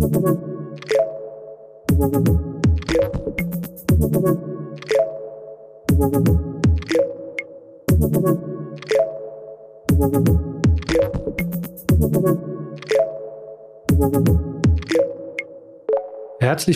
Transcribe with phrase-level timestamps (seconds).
[0.00, 0.16] Herzlich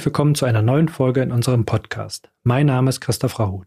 [0.05, 2.29] willkommen zu einer neuen Folge in unserem Podcast.
[2.43, 3.67] Mein Name ist Christoph Rahut.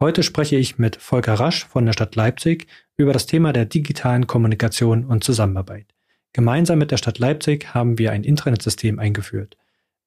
[0.00, 4.26] Heute spreche ich mit Volker Rasch von der Stadt Leipzig über das Thema der digitalen
[4.26, 5.93] Kommunikation und Zusammenarbeit.
[6.34, 9.56] Gemeinsam mit der Stadt Leipzig haben wir ein Intranetsystem eingeführt.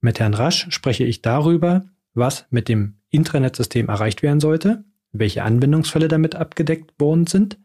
[0.02, 6.10] Mit Herrn Rasch spreche ich darüber, was mit dem Intranetsystem erreicht werden sollte, welche Anwendungsfälle
[6.10, 7.58] damit abgedeckt worden sind,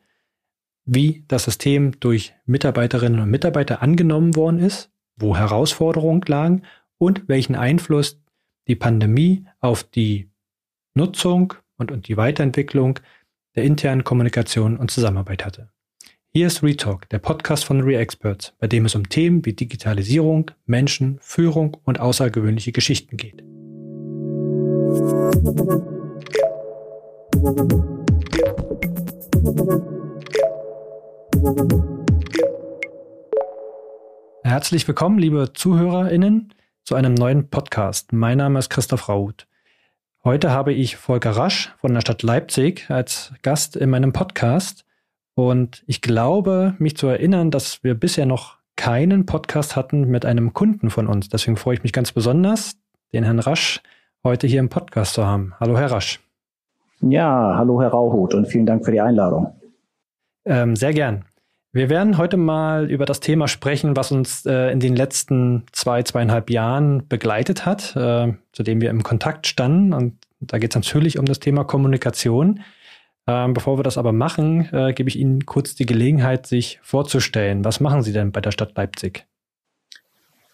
[0.84, 6.62] wie das System durch Mitarbeiterinnen und Mitarbeiter angenommen worden ist, wo Herausforderungen lagen
[6.98, 8.22] und welchen Einfluss
[8.68, 10.30] die Pandemie auf die
[10.94, 13.00] Nutzung und, und die Weiterentwicklung
[13.56, 15.72] der internen Kommunikation und Zusammenarbeit hatte.
[16.34, 21.18] Hier ist Retalk, der Podcast von ReExperts, bei dem es um Themen wie Digitalisierung, Menschen,
[21.20, 23.42] Führung und außergewöhnliche Geschichten geht.
[34.42, 38.14] Herzlich willkommen, liebe ZuhörerInnen zu einem neuen Podcast.
[38.14, 39.46] Mein Name ist Christoph Raut.
[40.24, 44.86] Heute habe ich Volker Rasch von der Stadt Leipzig als Gast in meinem Podcast.
[45.34, 50.52] Und ich glaube, mich zu erinnern, dass wir bisher noch keinen Podcast hatten mit einem
[50.52, 51.28] Kunden von uns.
[51.28, 52.76] Deswegen freue ich mich ganz besonders,
[53.12, 53.80] den Herrn Rasch
[54.24, 55.54] heute hier im Podcast zu haben.
[55.58, 56.20] Hallo, Herr Rasch.
[57.00, 59.54] Ja, hallo, Herr Rauhut und vielen Dank für die Einladung.
[60.44, 61.24] Ähm, sehr gern.
[61.72, 66.02] Wir werden heute mal über das Thema sprechen, was uns äh, in den letzten zwei,
[66.02, 69.94] zweieinhalb Jahren begleitet hat, äh, zu dem wir im Kontakt standen.
[69.94, 72.60] Und da geht es natürlich um das Thema Kommunikation.
[73.26, 77.64] Ähm, bevor wir das aber machen, äh, gebe ich Ihnen kurz die Gelegenheit, sich vorzustellen.
[77.64, 79.26] Was machen Sie denn bei der Stadt Leipzig?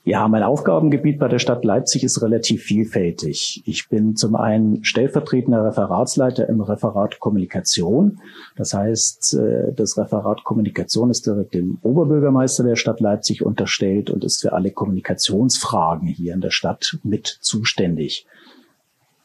[0.09, 3.63] Ja, mein Aufgabengebiet bei der Stadt Leipzig ist relativ vielfältig.
[3.67, 8.19] Ich bin zum einen stellvertretender Referatsleiter im Referat Kommunikation.
[8.57, 14.25] Das heißt, äh, das Referat Kommunikation ist direkt dem Oberbürgermeister der Stadt Leipzig unterstellt und
[14.25, 18.27] ist für alle Kommunikationsfragen hier in der Stadt mit zuständig.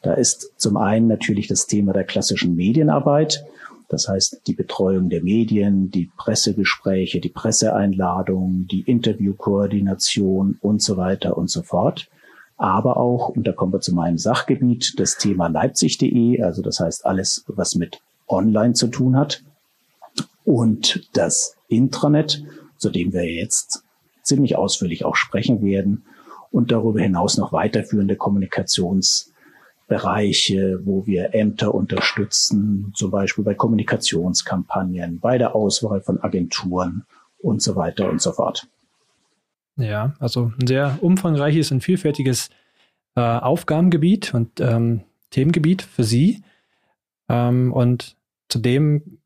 [0.04, 3.42] Da ist zum einen natürlich das Thema der klassischen Medienarbeit.
[3.88, 11.38] Das heißt, die Betreuung der Medien, die Pressegespräche, die Presseeinladungen, die Interviewkoordination und so weiter
[11.38, 12.10] und so fort.
[12.58, 17.06] Aber auch, und da kommen wir zu meinem Sachgebiet, das Thema Leipzig.de, also das heißt
[17.06, 19.42] alles, was mit Online zu tun hat.
[20.44, 22.44] Und das Intranet,
[22.76, 23.82] zu dem wir jetzt
[24.22, 26.04] ziemlich ausführlich auch sprechen werden.
[26.50, 29.30] Und darüber hinaus noch weiterführende Kommunikations-
[29.86, 37.04] Bereiche, wo wir Ämter unterstützen, zum Beispiel bei Kommunikationskampagnen, bei der Auswahl von Agenturen
[37.38, 38.66] und so weiter und so fort.
[39.76, 42.48] Ja, also ein sehr umfangreiches und vielfältiges
[43.16, 46.42] äh, Aufgabengebiet und ähm, Themengebiet für Sie.
[47.28, 48.16] Ähm, und
[48.48, 49.18] zudem,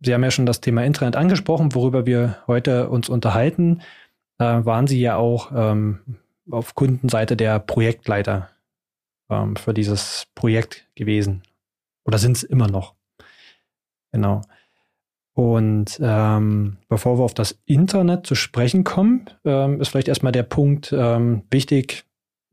[0.00, 3.82] Sie haben ja schon das Thema Internet angesprochen, worüber wir heute uns unterhalten,
[4.38, 6.00] äh, waren Sie ja auch ähm,
[6.50, 8.50] auf Kundenseite der Projektleiter
[9.30, 11.42] ähm, für dieses Projekt gewesen.
[12.04, 12.94] Oder sind es immer noch.
[14.12, 14.42] Genau.
[15.34, 20.42] Und ähm, bevor wir auf das Internet zu sprechen kommen, ähm, ist vielleicht erstmal der
[20.42, 22.06] Punkt ähm, wichtig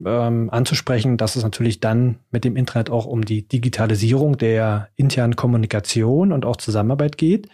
[0.05, 5.35] ähm, anzusprechen, dass es natürlich dann mit dem Internet auch um die Digitalisierung der internen
[5.35, 7.49] Kommunikation und auch Zusammenarbeit geht.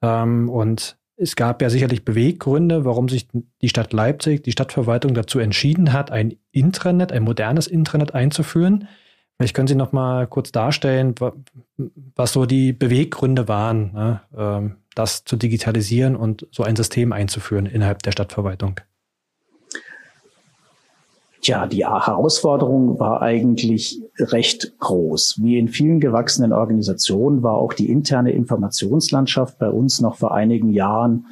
[0.00, 3.28] Ähm, und es gab ja sicherlich Beweggründe, warum sich
[3.60, 8.88] die Stadt Leipzig, die Stadtverwaltung dazu entschieden hat, ein Intranet, ein modernes Intranet einzuführen.
[9.36, 11.14] Vielleicht können Sie noch mal kurz darstellen,
[12.14, 17.66] was so die Beweggründe waren, ne, ähm, das zu digitalisieren und so ein System einzuführen
[17.66, 18.80] innerhalb der Stadtverwaltung.
[21.40, 25.38] Tja, die Herausforderung war eigentlich recht groß.
[25.42, 30.70] Wie in vielen gewachsenen Organisationen war auch die interne Informationslandschaft bei uns noch vor einigen
[30.72, 31.26] Jahren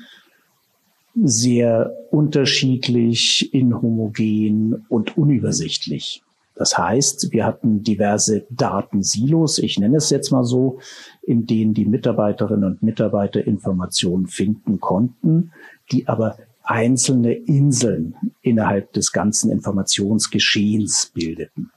[1.22, 6.22] sehr unterschiedlich, inhomogen und unübersichtlich.
[6.54, 10.78] Das heißt, wir hatten diverse Datensilos, ich nenne es jetzt mal so,
[11.22, 15.52] in denen die Mitarbeiterinnen und Mitarbeiter Informationen finden konnten,
[15.90, 21.70] die aber einzelne Inseln innerhalb des ganzen Informationsgeschehens bildeten.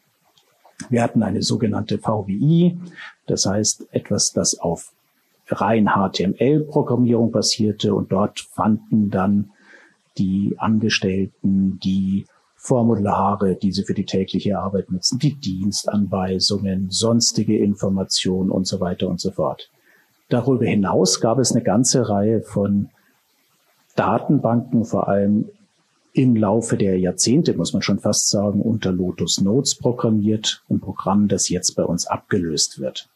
[0.90, 2.78] Wir hatten eine sogenannte VWI,
[3.28, 4.92] das heißt etwas, das auf
[5.48, 9.52] rein HTML-Programmierung basierte und dort fanden dann
[10.18, 12.26] die Angestellten die
[12.56, 19.10] Formulare, die sie für die tägliche Arbeit nutzen, die Dienstanweisungen, sonstige Informationen und so weiter
[19.10, 19.70] und so fort.
[20.30, 22.90] Darüber hinaus gab es eine ganze Reihe von
[23.96, 25.50] Datenbanken, vor allem
[26.14, 31.28] im Laufe der Jahrzehnte, muss man schon fast sagen, unter Lotus Notes programmiert, ein Programm,
[31.28, 33.10] das jetzt bei uns abgelöst wird.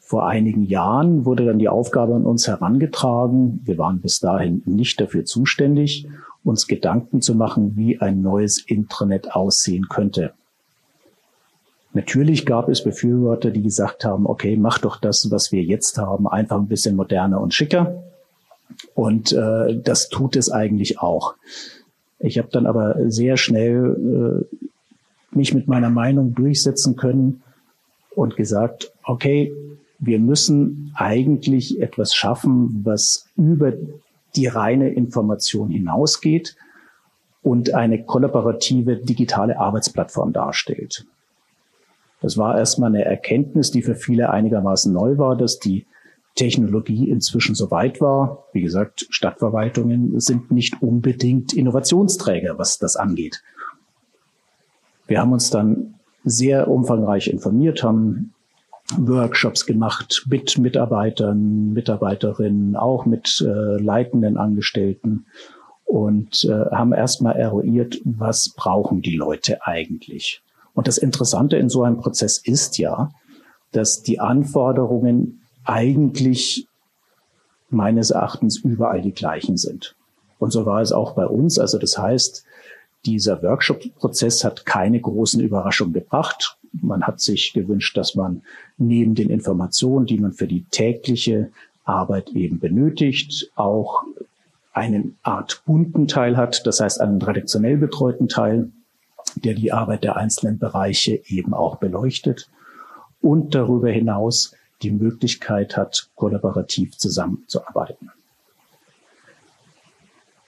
[0.00, 5.00] Vor einigen Jahren wurde dann die Aufgabe an uns herangetragen, wir waren bis dahin nicht
[5.00, 6.06] dafür zuständig,
[6.42, 10.32] uns Gedanken zu machen, wie ein neues Intranet aussehen könnte.
[11.92, 16.26] Natürlich gab es Befürworter, die gesagt haben, okay, mach doch das, was wir jetzt haben,
[16.26, 18.02] einfach ein bisschen moderner und schicker.
[18.94, 21.34] Und äh, das tut es eigentlich auch.
[22.18, 27.42] Ich habe dann aber sehr schnell äh, mich mit meiner Meinung durchsetzen können
[28.14, 29.52] und gesagt, okay,
[29.98, 33.72] wir müssen eigentlich etwas schaffen, was über
[34.36, 36.56] die reine Information hinausgeht
[37.42, 41.06] und eine kollaborative digitale Arbeitsplattform darstellt.
[42.20, 45.86] Das war erstmal eine Erkenntnis, die für viele einigermaßen neu war, dass die
[46.34, 48.44] Technologie inzwischen so weit war.
[48.52, 53.42] Wie gesagt, Stadtverwaltungen sind nicht unbedingt Innovationsträger, was das angeht.
[55.06, 55.94] Wir haben uns dann
[56.24, 58.32] sehr umfangreich informiert, haben
[58.96, 65.26] Workshops gemacht mit Mitarbeitern, Mitarbeiterinnen, auch mit äh, leitenden Angestellten
[65.84, 70.42] und äh, haben erstmal eruiert, was brauchen die Leute eigentlich.
[70.74, 73.10] Und das Interessante in so einem Prozess ist ja,
[73.72, 76.68] dass die Anforderungen eigentlich
[77.70, 79.96] meines Erachtens überall die gleichen sind.
[80.38, 81.58] Und so war es auch bei uns.
[81.58, 82.44] Also das heißt,
[83.06, 86.58] dieser Workshop-Prozess hat keine großen Überraschungen gebracht.
[86.72, 88.42] Man hat sich gewünscht, dass man
[88.78, 91.50] neben den Informationen, die man für die tägliche
[91.84, 94.02] Arbeit eben benötigt, auch
[94.72, 98.70] einen Art bunten Teil hat, das heißt einen redaktionell betreuten Teil,
[99.36, 102.48] der die Arbeit der einzelnen Bereiche eben auch beleuchtet
[103.20, 108.10] und darüber hinaus die Möglichkeit hat, kollaborativ zusammenzuarbeiten.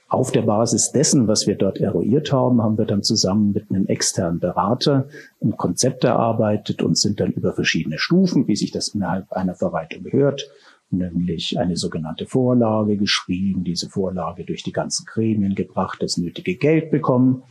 [0.09, 3.87] Auf der Basis dessen, was wir dort eruiert haben, haben wir dann zusammen mit einem
[3.87, 5.09] externen Berater
[5.43, 10.03] ein Konzept erarbeitet und sind dann über verschiedene Stufen, wie sich das innerhalb einer Verwaltung
[10.03, 10.49] gehört,
[10.91, 16.89] nämlich eine sogenannte Vorlage geschrieben, diese Vorlage durch die ganzen Gremien gebracht, das nötige Geld
[16.89, 17.43] bekommen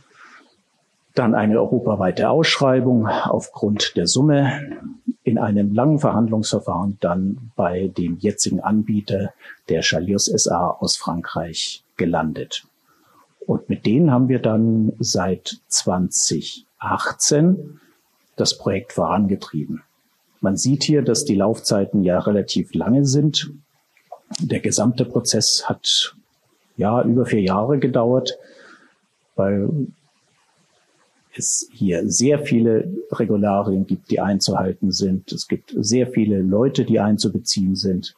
[1.17, 4.61] dann eine europaweite Ausschreibung aufgrund der Summe
[5.23, 9.33] in einem langen Verhandlungsverfahren dann bei dem jetzigen Anbieter
[9.67, 12.65] der Chalios SA aus Frankreich gelandet.
[13.45, 17.79] Und mit denen haben wir dann seit 2018
[18.35, 19.83] das Projekt vorangetrieben.
[20.39, 23.51] Man sieht hier, dass die Laufzeiten ja relativ lange sind.
[24.39, 26.15] Der gesamte Prozess hat
[26.77, 28.37] ja über vier Jahre gedauert,
[29.35, 29.87] weil
[31.39, 35.31] es hier sehr viele Regularien gibt, die einzuhalten sind.
[35.31, 38.15] Es gibt sehr viele Leute, die einzubeziehen sind.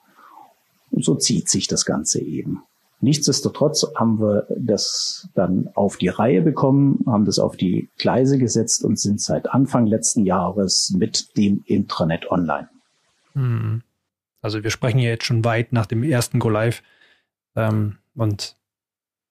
[0.92, 2.64] Und so zieht sich das Ganze eben.
[3.02, 8.84] Nichtsdestotrotz haben wir das dann auf die Reihe bekommen, haben das auf die Gleise gesetzt
[8.84, 12.68] und sind seit Anfang letzten Jahres mit dem Intranet online.
[13.34, 13.84] Hm.
[14.42, 16.82] Also wir sprechen ja jetzt schon weit nach dem ersten Go Live
[17.56, 18.58] ähm, und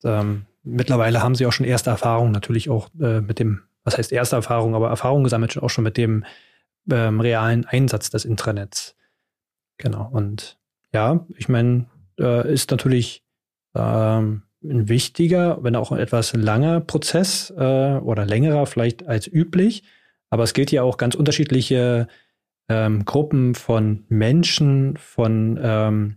[0.05, 4.13] ähm, mittlerweile haben Sie auch schon erste Erfahrungen natürlich auch äh, mit dem was heißt
[4.13, 6.25] erste Erfahrung, aber Erfahrung gesammelt auch schon mit dem
[6.91, 8.97] ähm, realen Einsatz des Intranets.
[9.79, 10.09] Genau.
[10.13, 10.59] Und
[10.93, 11.87] ja, ich meine,
[12.21, 13.25] äh, ist natürlich
[13.75, 19.85] ähm, ein wichtiger, wenn auch ein etwas langer Prozess äh, oder längerer vielleicht als üblich.
[20.29, 22.09] Aber es gilt ja auch ganz unterschiedliche
[22.69, 26.17] ähm, Gruppen von Menschen, von ähm,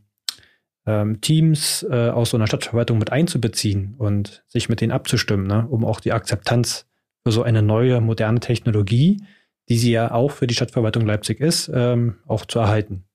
[0.85, 5.65] ähm, Teams äh, aus so einer Stadtverwaltung mit einzubeziehen und sich mit denen abzustimmen, ne,
[5.69, 6.90] um auch die Akzeptanz
[7.23, 9.23] für so eine neue, moderne Technologie,
[9.69, 13.05] die sie ja auch für die Stadtverwaltung Leipzig ist, ähm, auch zu erhalten.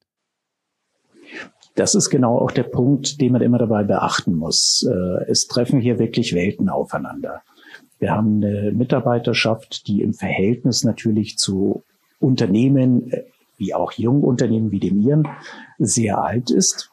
[1.74, 4.88] Das ist genau auch der Punkt, den man immer dabei beachten muss.
[4.88, 7.42] Äh, es treffen hier wirklich Welten aufeinander.
[7.98, 11.84] Wir haben eine Mitarbeiterschaft, die im Verhältnis natürlich zu
[12.18, 13.24] Unternehmen, äh,
[13.58, 15.28] wie auch Jungunternehmen wie dem Ihren,
[15.78, 16.90] sehr alt ist.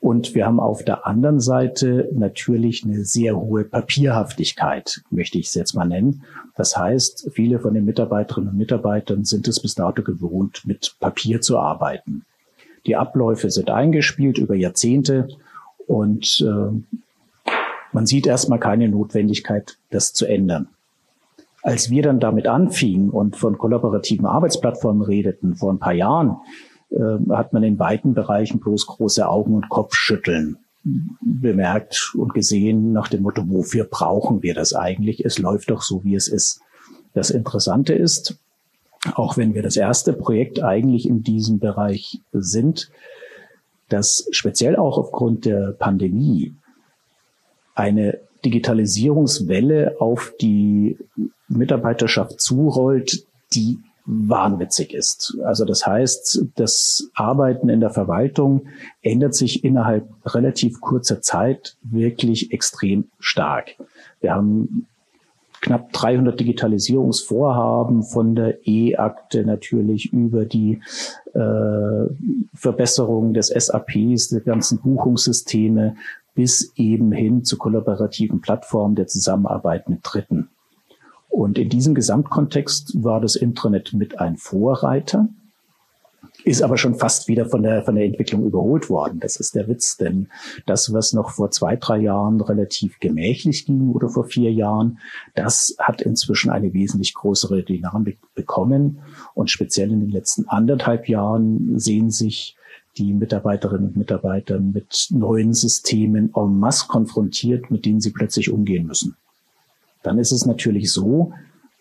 [0.00, 5.54] Und wir haben auf der anderen Seite natürlich eine sehr hohe Papierhaftigkeit, möchte ich es
[5.54, 6.24] jetzt mal nennen.
[6.56, 11.42] Das heißt, viele von den Mitarbeiterinnen und Mitarbeitern sind es bis dato gewohnt, mit Papier
[11.42, 12.24] zu arbeiten.
[12.86, 15.28] Die Abläufe sind eingespielt über Jahrzehnte
[15.86, 17.00] und äh,
[17.92, 20.68] man sieht erstmal keine Notwendigkeit, das zu ändern.
[21.62, 26.36] Als wir dann damit anfingen und von kollaborativen Arbeitsplattformen redeten vor ein paar Jahren,
[26.90, 30.58] äh, hat man in weiten Bereichen bloß große Augen und Kopfschütteln
[31.20, 35.24] bemerkt und gesehen nach dem Motto, wofür brauchen wir das eigentlich?
[35.24, 36.60] Es läuft doch so, wie es ist.
[37.12, 38.38] Das Interessante ist,
[39.14, 42.90] auch wenn wir das erste Projekt eigentlich in diesem Bereich sind,
[43.88, 46.54] dass speziell auch aufgrund der Pandemie
[47.74, 50.98] eine Digitalisierungswelle auf die
[51.48, 53.78] Mitarbeiterschaft zurollt, die
[54.10, 55.38] wahnwitzig ist.
[55.44, 58.66] Also das heißt, das Arbeiten in der Verwaltung
[59.02, 63.76] ändert sich innerhalb relativ kurzer Zeit wirklich extrem stark.
[64.20, 64.86] Wir haben
[65.60, 70.80] knapp 300 Digitalisierungsvorhaben von der E-Akte natürlich über die
[71.34, 72.06] äh,
[72.54, 75.96] Verbesserung des SAPs, der ganzen Buchungssysteme
[76.34, 80.48] bis eben hin zu kollaborativen Plattformen der Zusammenarbeit mit Dritten.
[81.30, 85.28] Und in diesem Gesamtkontext war das Intranet mit ein Vorreiter,
[86.44, 89.20] ist aber schon fast wieder von der, von der Entwicklung überholt worden.
[89.20, 90.28] Das ist der Witz, denn
[90.66, 94.98] das, was noch vor zwei, drei Jahren relativ gemächlich ging oder vor vier Jahren,
[95.34, 98.98] das hat inzwischen eine wesentlich größere Dynamik bekommen.
[99.34, 102.56] Und speziell in den letzten anderthalb Jahren sehen sich
[102.98, 108.86] die Mitarbeiterinnen und Mitarbeiter mit neuen Systemen en masse konfrontiert, mit denen sie plötzlich umgehen
[108.86, 109.16] müssen
[110.02, 111.32] dann ist es natürlich so,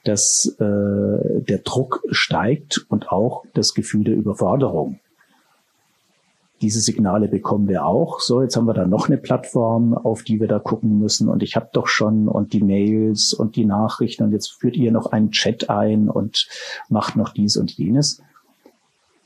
[0.03, 4.99] dass äh, der Druck steigt und auch das Gefühl der Überforderung.
[6.61, 8.19] Diese Signale bekommen wir auch.
[8.19, 11.29] So, jetzt haben wir da noch eine Plattform, auf die wir da gucken müssen.
[11.29, 14.91] Und ich habe doch schon und die Mails und die Nachrichten und jetzt führt ihr
[14.91, 16.47] noch einen Chat ein und
[16.89, 18.21] macht noch dies und jenes.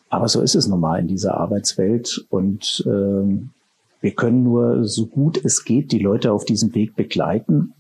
[0.09, 2.23] Aber so ist es normal in dieser Arbeitswelt.
[2.29, 3.50] Und äh,
[4.01, 7.73] wir können nur so gut es geht die Leute auf diesem Weg begleiten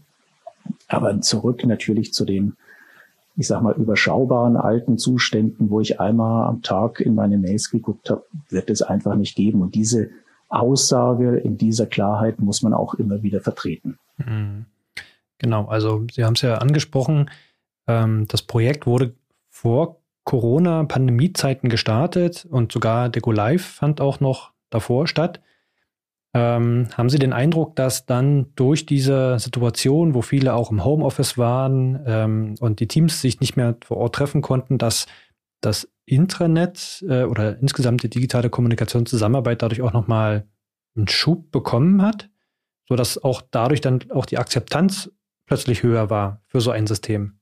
[0.87, 2.55] aber zurück natürlich zu den,
[3.35, 8.09] ich sag mal, überschaubaren alten Zuständen, wo ich einmal am Tag in meine Mails geguckt
[8.09, 9.61] habe, wird es einfach nicht geben.
[9.61, 10.09] Und diese
[10.49, 13.97] Aussage in dieser Klarheit muss man auch immer wieder vertreten.
[14.17, 14.65] Mhm.
[15.39, 17.29] Genau, also Sie haben es ja angesprochen,
[17.87, 19.13] ähm, das Projekt wurde
[19.49, 25.41] vor Corona-Pandemiezeiten gestartet und sogar der Go Live fand auch noch davor statt.
[26.35, 31.37] Ähm, haben Sie den Eindruck, dass dann durch diese Situation, wo viele auch im Homeoffice
[31.37, 35.05] waren ähm, und die Teams sich nicht mehr vor Ort treffen konnten, dass
[35.61, 40.47] das Intranet äh, oder insgesamt die digitale Kommunikationszusammenarbeit dadurch auch nochmal
[40.95, 42.29] einen Schub bekommen hat,
[42.87, 45.11] sodass auch dadurch dann auch die Akzeptanz
[45.45, 47.33] plötzlich höher war für so ein System?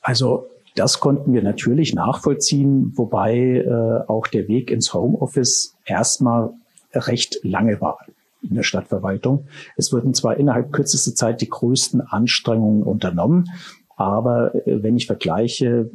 [0.00, 6.52] Also das konnten wir natürlich nachvollziehen, wobei äh, auch der Weg ins Homeoffice erstmal
[6.94, 7.98] recht lange war
[8.42, 9.46] in der Stadtverwaltung.
[9.76, 13.50] Es wurden zwar innerhalb kürzester Zeit die größten Anstrengungen unternommen,
[13.96, 15.90] aber äh, wenn ich vergleiche,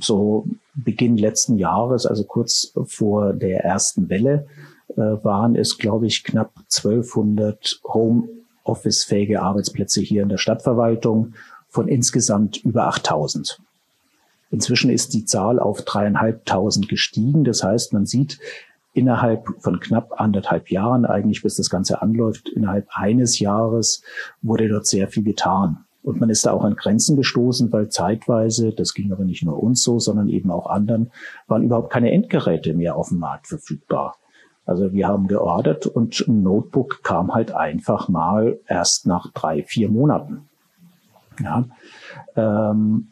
[0.00, 4.46] so Beginn letzten Jahres, also kurz vor der ersten Welle,
[4.90, 11.34] äh, waren es, glaube ich, knapp 1200 Homeoffice-fähige Arbeitsplätze hier in der Stadtverwaltung
[11.68, 13.60] von insgesamt über 8000.
[14.50, 17.44] Inzwischen ist die Zahl auf dreieinhalbtausend gestiegen.
[17.44, 18.38] Das heißt, man sieht,
[18.98, 24.02] innerhalb von knapp anderthalb Jahren, eigentlich bis das Ganze anläuft, innerhalb eines Jahres
[24.42, 25.84] wurde dort sehr viel getan.
[26.02, 29.62] Und man ist da auch an Grenzen gestoßen, weil zeitweise, das ging aber nicht nur
[29.62, 31.10] uns so, sondern eben auch anderen,
[31.46, 34.16] waren überhaupt keine Endgeräte mehr auf dem Markt verfügbar.
[34.64, 39.88] Also wir haben geordert und ein Notebook kam halt einfach mal erst nach drei, vier
[39.88, 40.48] Monaten.
[41.42, 41.64] Ja,
[42.36, 43.08] ähm,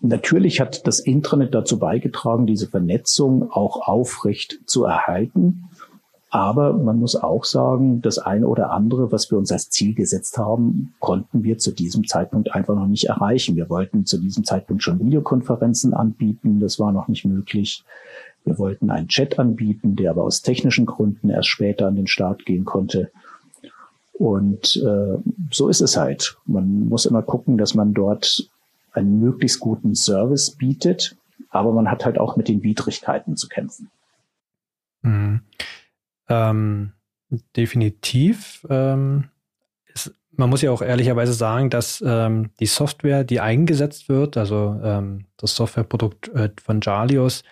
[0.00, 5.64] Natürlich hat das Intranet dazu beigetragen, diese Vernetzung auch aufrecht zu erhalten.
[6.30, 10.36] Aber man muss auch sagen, das eine oder andere, was wir uns als Ziel gesetzt
[10.36, 13.56] haben, konnten wir zu diesem Zeitpunkt einfach noch nicht erreichen.
[13.56, 16.60] Wir wollten zu diesem Zeitpunkt schon Videokonferenzen anbieten.
[16.60, 17.82] Das war noch nicht möglich.
[18.44, 22.44] Wir wollten einen Chat anbieten, der aber aus technischen Gründen erst später an den Start
[22.44, 23.10] gehen konnte.
[24.12, 25.18] Und äh,
[25.50, 26.36] so ist es halt.
[26.44, 28.50] Man muss immer gucken, dass man dort
[28.92, 31.16] einen möglichst guten Service bietet,
[31.50, 33.90] aber man hat halt auch mit den Widrigkeiten zu kämpfen.
[35.02, 35.42] Mhm.
[36.28, 36.92] Ähm,
[37.56, 38.66] definitiv.
[38.68, 39.28] Ähm,
[39.86, 44.78] ist, man muss ja auch ehrlicherweise sagen, dass ähm, die Software, die eingesetzt wird, also
[44.82, 47.42] ähm, das Softwareprodukt äh, von Jalios,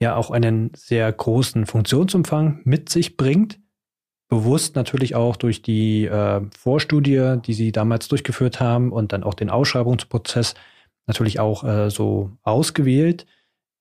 [0.00, 3.58] ja auch einen sehr großen Funktionsumfang mit sich bringt.
[4.28, 9.34] Bewusst natürlich auch durch die äh, Vorstudie, die sie damals durchgeführt haben und dann auch
[9.34, 10.54] den Ausschreibungsprozess
[11.06, 13.26] natürlich auch äh, so ausgewählt.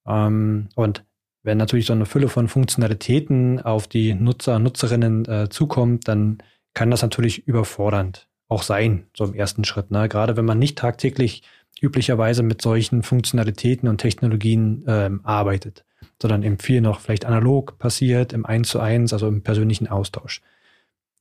[0.08, 1.04] Ähm, und
[1.44, 6.40] wenn natürlich so eine Fülle von Funktionalitäten auf die Nutzer, Nutzerinnen äh, zukommt, dann
[6.74, 9.92] kann das natürlich überfordernd auch sein, so im ersten Schritt.
[9.92, 10.08] Ne?
[10.10, 11.44] Gerade wenn man nicht tagtäglich
[11.82, 15.84] üblicherweise mit solchen Funktionalitäten und Technologien ähm, arbeitet,
[16.22, 20.42] sondern eben viel noch vielleicht analog passiert, im Eins zu eins, also im persönlichen Austausch.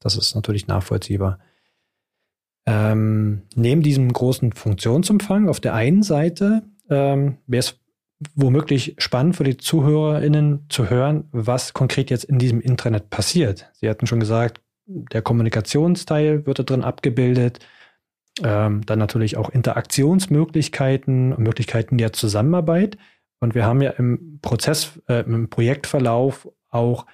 [0.01, 1.39] Das ist natürlich nachvollziehbar.
[2.67, 7.79] Ähm, neben diesem großen Funktionsumfang auf der einen Seite ähm, wäre es
[8.35, 13.71] womöglich spannend für die ZuhörerInnen zu hören, was konkret jetzt in diesem Intranet passiert.
[13.75, 17.61] Sie hatten schon gesagt, der Kommunikationsteil wird da drin abgebildet.
[18.43, 22.99] Ähm, dann natürlich auch Interaktionsmöglichkeiten, Möglichkeiten der Zusammenarbeit.
[23.41, 27.07] Und wir haben ja im Prozess, äh, im Projektverlauf auch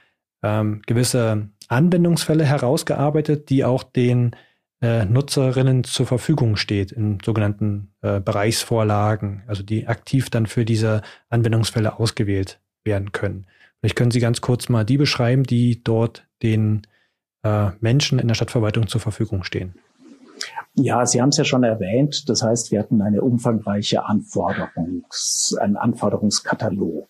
[0.42, 4.34] ähm, gewisse Anwendungsfälle herausgearbeitet, die auch den
[4.80, 11.02] äh, Nutzerinnen zur Verfügung steht in sogenannten äh, Bereichsvorlagen, also die aktiv dann für diese
[11.28, 13.46] Anwendungsfälle ausgewählt werden können.
[13.80, 16.86] Vielleicht können Sie ganz kurz mal die beschreiben, die dort den
[17.42, 19.74] äh, Menschen in der Stadtverwaltung zur Verfügung stehen.
[20.74, 22.28] Ja, Sie haben es ja schon erwähnt.
[22.28, 27.08] Das heißt, wir hatten eine umfangreiche Anforderungs, einen Anforderungskatalog,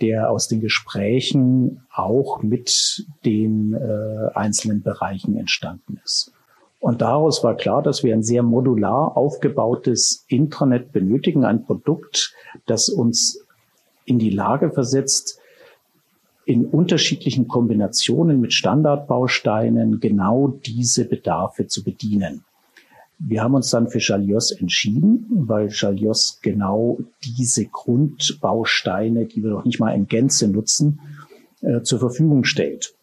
[0.00, 6.33] der aus den Gesprächen auch mit den äh, einzelnen Bereichen entstanden ist.
[6.84, 12.34] Und daraus war klar, dass wir ein sehr modular aufgebautes Intranet benötigen, ein Produkt,
[12.66, 13.42] das uns
[14.04, 15.40] in die Lage versetzt,
[16.44, 22.44] in unterschiedlichen Kombinationen mit Standardbausteinen genau diese Bedarfe zu bedienen.
[23.18, 29.64] Wir haben uns dann für Chalios entschieden, weil Chalios genau diese Grundbausteine, die wir noch
[29.64, 31.00] nicht mal in Gänze nutzen,
[31.62, 32.94] äh, zur Verfügung stellt.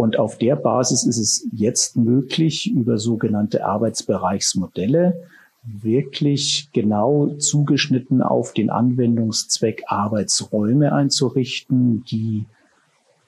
[0.00, 5.28] Und auf der Basis ist es jetzt möglich, über sogenannte Arbeitsbereichsmodelle
[5.62, 12.46] wirklich genau zugeschnitten auf den Anwendungszweck Arbeitsräume einzurichten, die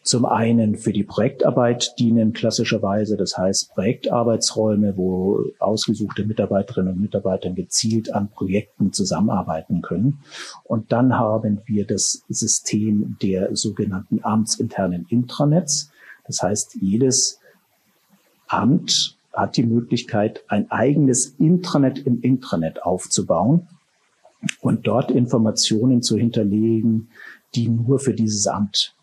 [0.03, 7.51] zum einen für die Projektarbeit dienen klassischerweise, das heißt Projektarbeitsräume, wo ausgesuchte Mitarbeiterinnen und Mitarbeiter
[7.51, 10.21] gezielt an Projekten zusammenarbeiten können.
[10.65, 15.92] Und dann haben wir das System der sogenannten amtsinternen Intranets.
[16.25, 17.41] Das heißt, jedes
[18.47, 23.69] Amt hat die Möglichkeit, ein eigenes Intranet im Intranet aufzubauen
[24.61, 27.09] und dort Informationen zu hinterlegen,
[27.55, 28.95] die nur für dieses Amt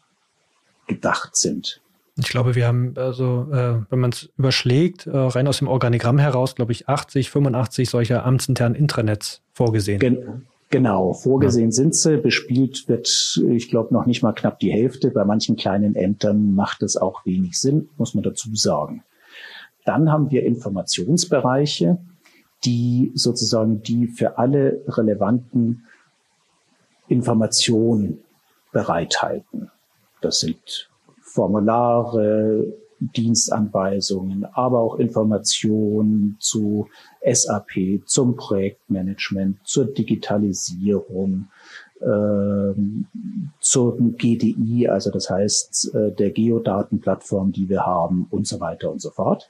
[0.87, 1.81] gedacht sind.
[2.17, 6.17] Ich glaube, wir haben also, äh, wenn man es überschlägt, äh, rein aus dem Organigramm
[6.17, 9.99] heraus, glaube ich, 80, 85 solcher amtsinternen Intranets vorgesehen.
[9.99, 11.71] Gen genau, vorgesehen ja.
[11.71, 12.17] sind sie.
[12.17, 15.11] Bespielt wird, ich glaube, noch nicht mal knapp die Hälfte.
[15.11, 19.03] Bei manchen kleinen Ämtern macht es auch wenig Sinn, muss man dazu sagen.
[19.85, 21.97] Dann haben wir Informationsbereiche,
[22.65, 25.85] die sozusagen die für alle relevanten
[27.07, 28.19] Informationen
[28.71, 29.71] bereithalten.
[30.21, 30.89] Das sind
[31.21, 36.87] Formulare, Dienstanweisungen, aber auch Informationen zu
[37.21, 41.47] SAP, zum Projektmanagement, zur Digitalisierung,
[42.01, 43.07] ähm,
[43.59, 49.01] zur GDI, also das heißt äh, der Geodatenplattform, die wir haben und so weiter und
[49.01, 49.49] so fort.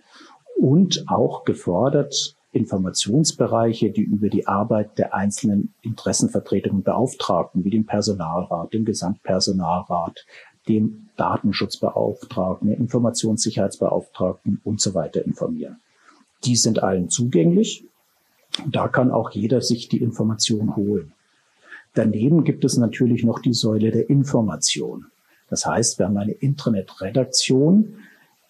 [0.57, 8.73] Und auch gefordert Informationsbereiche, die über die Arbeit der einzelnen Interessenvertretungen Beauftragten, wie dem Personalrat,
[8.73, 10.25] dem Gesamtpersonalrat,
[10.69, 15.79] dem Datenschutzbeauftragten, dem Informationssicherheitsbeauftragten und so weiter informieren.
[16.45, 17.83] Die sind allen zugänglich.
[18.71, 21.11] Da kann auch jeder sich die Information holen.
[21.93, 25.07] Daneben gibt es natürlich noch die Säule der Information.
[25.49, 27.95] Das heißt, wir haben eine Intranet-Redaktion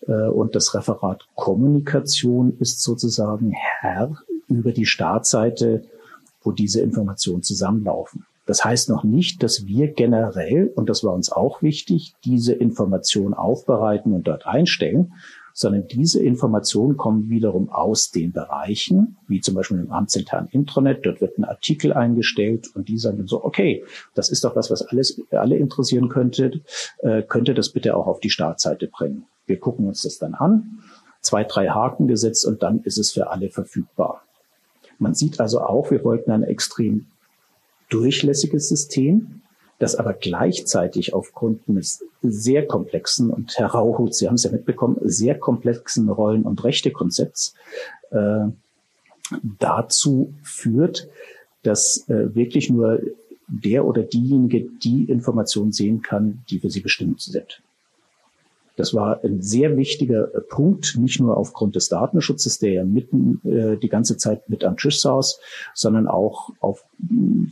[0.08, 5.86] äh, und das Referat Kommunikation ist sozusagen Herr über die Startseite,
[6.44, 8.26] wo diese Informationen zusammenlaufen.
[8.50, 13.36] Das heißt noch nicht, dass wir generell, und das war uns auch wichtig, diese Information
[13.36, 15.14] aufbereiten und dort einstellen,
[15.54, 21.06] sondern diese Informationen kommen wiederum aus den Bereichen, wie zum Beispiel im amtsinternen Intranet.
[21.06, 23.84] Dort wird ein Artikel eingestellt und die sagen so, okay,
[24.16, 26.62] das ist doch was, was alles, alle interessieren könnte,
[27.04, 29.26] äh, könnte das bitte auch auf die Startseite bringen.
[29.46, 30.80] Wir gucken uns das dann an,
[31.22, 34.24] zwei, drei Haken gesetzt und dann ist es für alle verfügbar.
[34.98, 37.06] Man sieht also auch, wir wollten ein extrem
[37.90, 39.42] durchlässiges System,
[39.80, 44.98] das aber gleichzeitig aufgrund eines sehr komplexen und Herr Rauhut, Sie haben es ja mitbekommen,
[45.04, 47.56] sehr komplexen Rollen- und Rechtekonzepts
[48.12, 48.48] äh,
[49.60, 51.08] dazu führt,
[51.64, 53.02] dass äh, wirklich nur
[53.48, 57.62] der oder diejenige die Information sehen kann, die für sie bestimmt sind.
[58.80, 63.42] Das war ein sehr wichtiger äh, Punkt, nicht nur aufgrund des Datenschutzes, der ja mitten
[63.44, 65.42] äh, die ganze Zeit mit am Tisch saß,
[65.74, 66.86] sondern auch auf,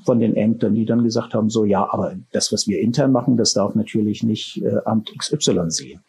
[0.06, 3.36] von den Ämtern, die dann gesagt haben, so ja, aber das, was wir intern machen,
[3.36, 6.00] das darf natürlich nicht äh, Amt XY sehen.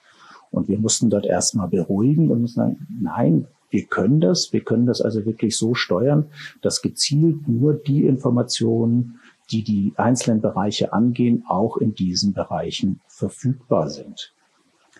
[0.52, 5.00] Und wir mussten dort erstmal beruhigen und sagen, nein, wir können das, wir können das
[5.00, 6.26] also wirklich so steuern,
[6.62, 9.18] dass gezielt nur die Informationen,
[9.50, 14.33] die die einzelnen Bereiche angehen, auch in diesen Bereichen verfügbar sind.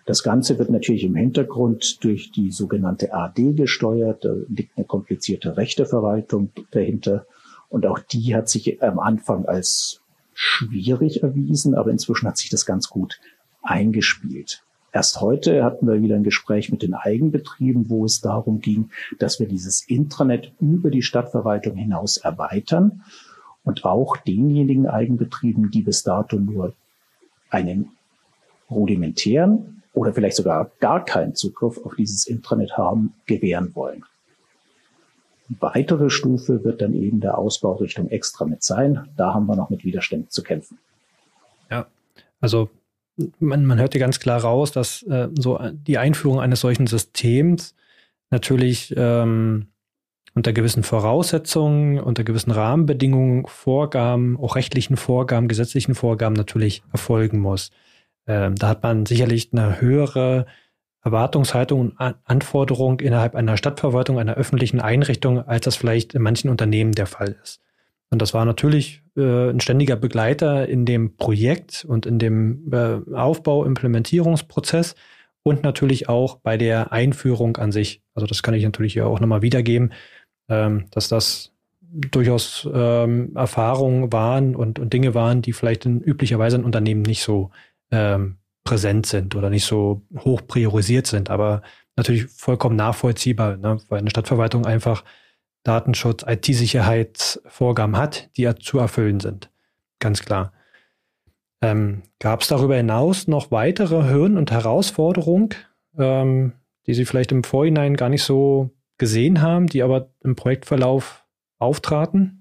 [0.08, 4.24] Das Ganze wird natürlich im Hintergrund durch die sogenannte AD gesteuert.
[4.24, 7.26] Da liegt eine komplizierte Rechteverwaltung dahinter.
[7.68, 10.00] Und auch die hat sich am Anfang als
[10.32, 13.20] schwierig erwiesen, aber inzwischen hat sich das ganz gut
[13.62, 14.62] eingespielt.
[14.94, 19.38] Erst heute hatten wir wieder ein Gespräch mit den Eigenbetrieben, wo es darum ging, dass
[19.40, 23.02] wir dieses Intranet über die Stadtverwaltung hinaus erweitern
[23.62, 26.72] und auch denjenigen Eigenbetrieben, die bis dato nur
[27.50, 27.90] einen
[28.70, 34.04] rudimentären oder vielleicht sogar gar keinen Zugriff auf dieses Intranet haben, gewähren wollen.
[35.61, 39.08] Weitere Stufe wird dann eben der Ausbau Richtung Extranet sein.
[39.16, 40.78] Da haben wir noch mit Widerständen zu kämpfen.
[41.70, 41.87] Ja,
[42.40, 42.68] also
[43.38, 47.74] man, man hört hier ganz klar raus, dass äh, so die Einführung eines solchen Systems
[48.30, 49.68] natürlich ähm,
[50.34, 57.70] unter gewissen Voraussetzungen, unter gewissen Rahmenbedingungen, Vorgaben, auch rechtlichen Vorgaben, gesetzlichen Vorgaben natürlich erfolgen muss.
[58.28, 60.46] Ähm, da hat man sicherlich eine höhere
[61.02, 66.92] Erwartungshaltung und Anforderung innerhalb einer Stadtverwaltung, einer öffentlichen Einrichtung, als das vielleicht in manchen Unternehmen
[66.92, 67.60] der Fall ist.
[68.10, 73.14] Und das war natürlich äh, ein ständiger Begleiter in dem Projekt und in dem äh,
[73.14, 74.94] Aufbau, Implementierungsprozess
[75.42, 78.02] und natürlich auch bei der Einführung an sich.
[78.14, 79.92] Also das kann ich natürlich hier auch nochmal wiedergeben,
[80.48, 86.56] ähm, dass das durchaus ähm, Erfahrungen waren und, und Dinge waren, die vielleicht in, üblicherweise
[86.56, 87.50] in Unternehmen nicht so
[87.90, 91.62] ähm, präsent sind oder nicht so hoch priorisiert sind, aber
[91.96, 93.79] natürlich vollkommen nachvollziehbar, ne?
[93.88, 95.05] weil eine Stadtverwaltung einfach
[95.62, 99.51] Datenschutz, IT-Sicherheitsvorgaben hat, die ja zu erfüllen sind.
[99.98, 100.53] Ganz klar.
[101.61, 105.51] Ähm, Gab es darüber hinaus noch weitere Hürden und Herausforderungen,
[105.98, 106.53] ähm,
[106.87, 111.24] die Sie vielleicht im Vorhinein gar nicht so gesehen haben, die aber im Projektverlauf
[111.59, 112.38] auftraten?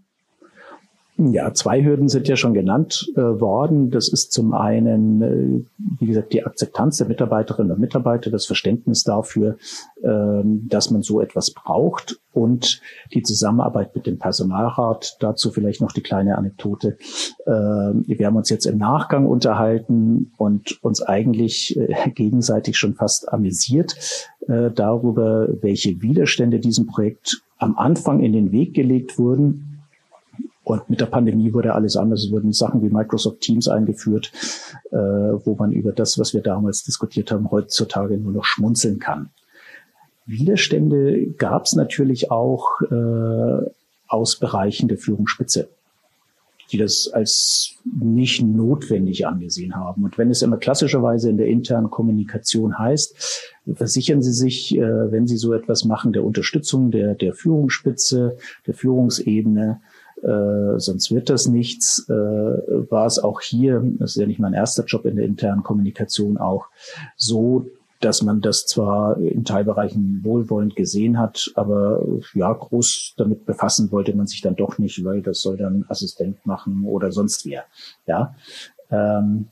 [1.20, 3.90] Ja, zwei Hürden sind ja schon genannt äh, worden.
[3.90, 5.66] Das ist zum einen, äh,
[6.00, 9.58] wie gesagt, die Akzeptanz der Mitarbeiterinnen und Mitarbeiter, das Verständnis dafür,
[10.04, 12.82] äh, dass man so etwas braucht und
[13.16, 15.18] die Zusammenarbeit mit dem Personalrat.
[15.20, 17.00] Dazu vielleicht noch die kleine Anekdote.
[17.48, 23.34] Äh, wir haben uns jetzt im Nachgang unterhalten und uns eigentlich äh, gegenseitig schon fast
[23.34, 23.96] amüsiert
[24.48, 29.77] äh, darüber, welche Widerstände diesem Projekt am Anfang in den Weg gelegt wurden
[30.68, 32.26] und mit der Pandemie wurde alles anders.
[32.26, 34.34] Es wurden Sachen wie Microsoft Teams eingeführt,
[34.92, 39.30] äh, wo man über das, was wir damals diskutiert haben, heutzutage nur noch schmunzeln kann.
[40.26, 43.70] Widerstände gab es natürlich auch äh,
[44.10, 45.70] aus Bereichen der Führungsspitze,
[46.70, 50.04] die das als nicht notwendig angesehen haben.
[50.04, 55.28] Und wenn es immer klassischerweise in der internen Kommunikation heißt, versichern Sie sich, äh, wenn
[55.28, 59.80] Sie so etwas machen, der Unterstützung der, der Führungsspitze, der Führungsebene,
[60.24, 62.08] äh, sonst wird das nichts.
[62.10, 65.64] Äh, war es auch hier, das ist ja nicht mein erster Job in der internen
[65.64, 66.66] Kommunikation, auch
[67.16, 67.68] so,
[68.00, 74.16] dass man das zwar in Teilbereichen wohlwollend gesehen hat, aber ja, groß damit befassen wollte
[74.16, 77.66] man sich dann doch nicht, weil das soll dann Assistent machen oder sonst wer.
[78.06, 78.36] Ja,
[78.92, 79.48] ähm,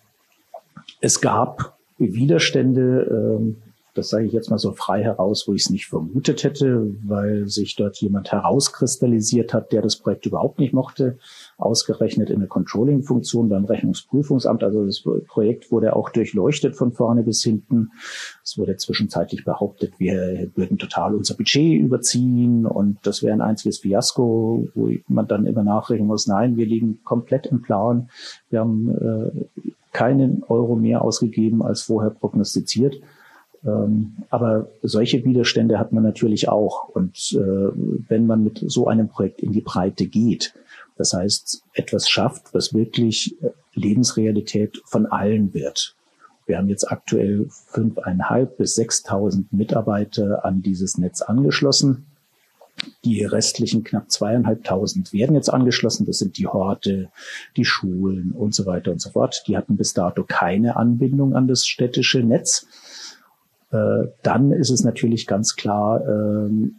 [1.02, 3.58] es gab Widerstände, ähm,
[3.96, 7.48] das sage ich jetzt mal so frei heraus, wo ich es nicht vermutet hätte, weil
[7.48, 11.18] sich dort jemand herauskristallisiert hat, der das Projekt überhaupt nicht mochte,
[11.58, 14.64] ausgerechnet in der Controlling-Funktion beim Rechnungsprüfungsamt.
[14.64, 17.92] Also das Projekt wurde auch durchleuchtet von vorne bis hinten.
[18.44, 23.80] Es wurde zwischenzeitlich behauptet, wir würden total unser Budget überziehen und das wäre ein einziges
[23.80, 28.10] Fiasko, wo man dann immer nachrechnen muss, nein, wir liegen komplett im Plan.
[28.50, 32.96] Wir haben äh, keinen Euro mehr ausgegeben als vorher prognostiziert.
[33.66, 36.90] Ähm, aber solche Widerstände hat man natürlich auch.
[36.90, 37.72] Und äh,
[38.08, 40.54] wenn man mit so einem Projekt in die Breite geht,
[40.98, 43.36] das heißt, etwas schafft, was wirklich
[43.74, 45.96] Lebensrealität von allen wird.
[46.46, 52.06] Wir haben jetzt aktuell fünfeinhalb bis sechstausend Mitarbeiter an dieses Netz angeschlossen.
[53.04, 56.06] Die restlichen knapp zweieinhalbtausend werden jetzt angeschlossen.
[56.06, 57.10] Das sind die Horte,
[57.56, 59.44] die Schulen und so weiter und so fort.
[59.48, 62.68] Die hatten bis dato keine Anbindung an das städtische Netz.
[63.76, 66.76] Äh, dann ist es natürlich ganz klar, ähm,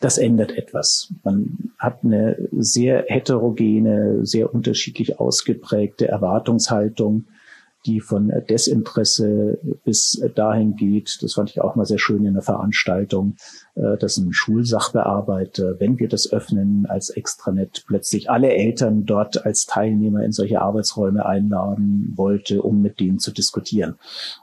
[0.00, 1.12] das ändert etwas.
[1.24, 7.26] Man hat eine sehr heterogene, sehr unterschiedlich ausgeprägte Erwartungshaltung
[7.86, 11.18] die von Desinteresse bis dahin geht.
[11.22, 13.36] Das fand ich auch mal sehr schön in der Veranstaltung,
[13.80, 19.64] äh, dass ein Schulsachbearbeiter, wenn wir das öffnen als Extranet, plötzlich alle Eltern dort als
[19.66, 23.94] Teilnehmer in solche Arbeitsräume einladen wollte, um mit denen zu diskutieren.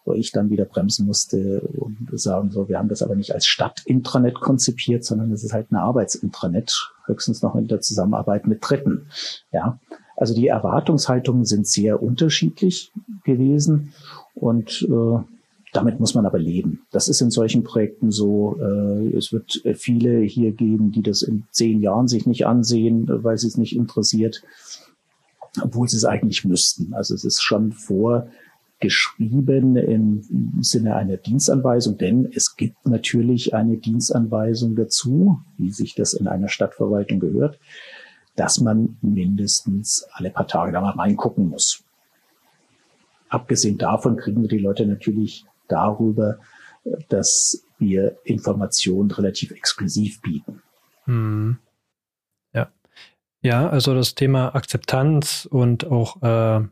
[0.06, 3.46] Wo ich dann wieder bremsen musste und sagen so, wir haben das aber nicht als
[3.46, 9.08] Stadt-Intranet konzipiert, sondern es ist halt eine Arbeitsintranet, höchstens noch in der Zusammenarbeit mit Dritten.
[9.52, 9.80] Ja,
[10.16, 12.92] also die Erwartungshaltungen sind sehr unterschiedlich
[13.24, 13.94] gewesen
[14.34, 15.37] und äh,
[15.78, 16.82] damit muss man aber leben.
[16.92, 18.58] Das ist in solchen Projekten so.
[18.60, 23.38] Äh, es wird viele hier geben, die das in zehn Jahren sich nicht ansehen, weil
[23.38, 24.42] sie es nicht interessiert,
[25.62, 26.96] obwohl sie es eigentlich müssten.
[26.96, 28.28] Also es ist schon vor
[28.80, 30.24] geschrieben im
[30.62, 36.48] Sinne einer Dienstanweisung, denn es gibt natürlich eine Dienstanweisung dazu, wie sich das in einer
[36.48, 37.60] Stadtverwaltung gehört,
[38.36, 41.84] dass man mindestens alle paar Tage da mal reingucken muss.
[43.30, 46.40] Abgesehen davon kriegen wir die Leute natürlich darüber,
[47.10, 50.62] dass wir Informationen relativ exklusiv bieten.
[51.06, 51.58] Hm.
[52.54, 52.72] Ja.
[53.42, 56.66] Ja, also das Thema Akzeptanz und auch äh,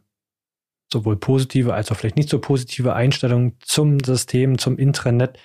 [0.91, 5.37] sowohl positive als auch vielleicht nicht so positive Einstellung zum System, zum Intranet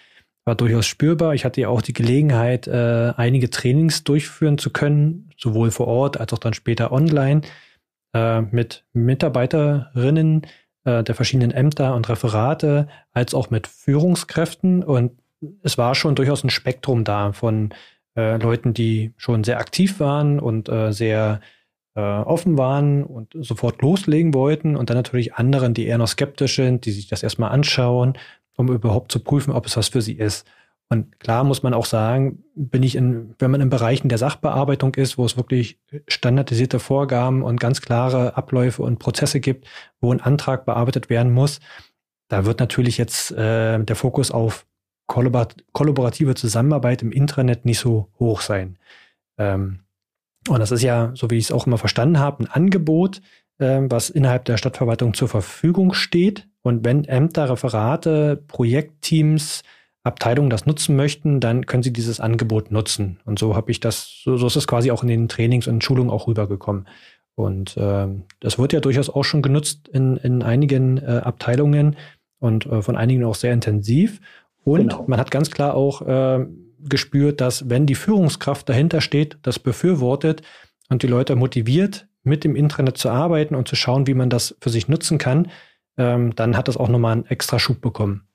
[0.45, 1.35] war durchaus spürbar.
[1.35, 6.19] Ich hatte ja auch die Gelegenheit, äh, einige Trainings durchführen zu können, sowohl vor Ort
[6.19, 7.43] als auch dann später online,
[8.15, 10.47] äh, mit Mitarbeiterinnen
[10.85, 14.83] äh, der verschiedenen Ämter und Referate, als auch mit Führungskräften.
[14.83, 15.13] Und
[15.63, 17.71] es war schon durchaus ein Spektrum da von
[18.17, 21.41] äh, Leuten, die schon sehr aktiv waren und äh, sehr
[21.95, 26.57] äh, offen waren und sofort loslegen wollten und dann natürlich anderen, die eher noch skeptisch
[26.57, 28.15] sind, die sich das erstmal anschauen,
[28.57, 30.47] um überhaupt zu prüfen, ob es was für sie ist.
[30.93, 34.97] Und klar muss man auch sagen, bin ich in, wenn man in Bereichen der Sachbearbeitung
[34.97, 39.69] ist, wo es wirklich standardisierte Vorgaben und ganz klare Abläufe und Prozesse gibt,
[40.01, 41.61] wo ein Antrag bearbeitet werden muss,
[42.29, 44.67] da wird natürlich jetzt äh, der Fokus auf
[45.07, 48.77] kollaborative Zusammenarbeit im Intranet nicht so hoch sein.
[49.39, 49.81] Ähm,
[50.49, 53.21] und das ist ja, so wie ich es auch immer verstanden habe, ein Angebot,
[53.59, 56.49] äh, was innerhalb der Stadtverwaltung zur Verfügung steht.
[56.63, 59.63] Und wenn Ämter, Referate, Projektteams,
[60.03, 63.21] Abteilungen das nutzen möchten, dann können sie dieses Angebot nutzen.
[63.25, 65.85] Und so habe ich das, so, so ist es quasi auch in den Trainings und
[65.85, 66.87] Schulungen auch rübergekommen.
[67.35, 68.07] Und äh,
[68.41, 71.97] das wird ja durchaus auch schon genutzt in, in einigen äh, Abteilungen
[72.39, 74.21] und äh, von einigen auch sehr intensiv.
[74.65, 75.05] Und genau.
[75.07, 76.47] man hat ganz klar auch äh,
[76.81, 80.43] gespürt, dass wenn die Führungskraft dahinter steht, das befürwortet
[80.89, 84.57] und die Leute motiviert, mit dem Intranet zu arbeiten und zu schauen, wie man das
[84.61, 85.49] für sich nutzen kann,
[85.97, 88.27] ähm, dann hat das auch nochmal einen extra Schub bekommen.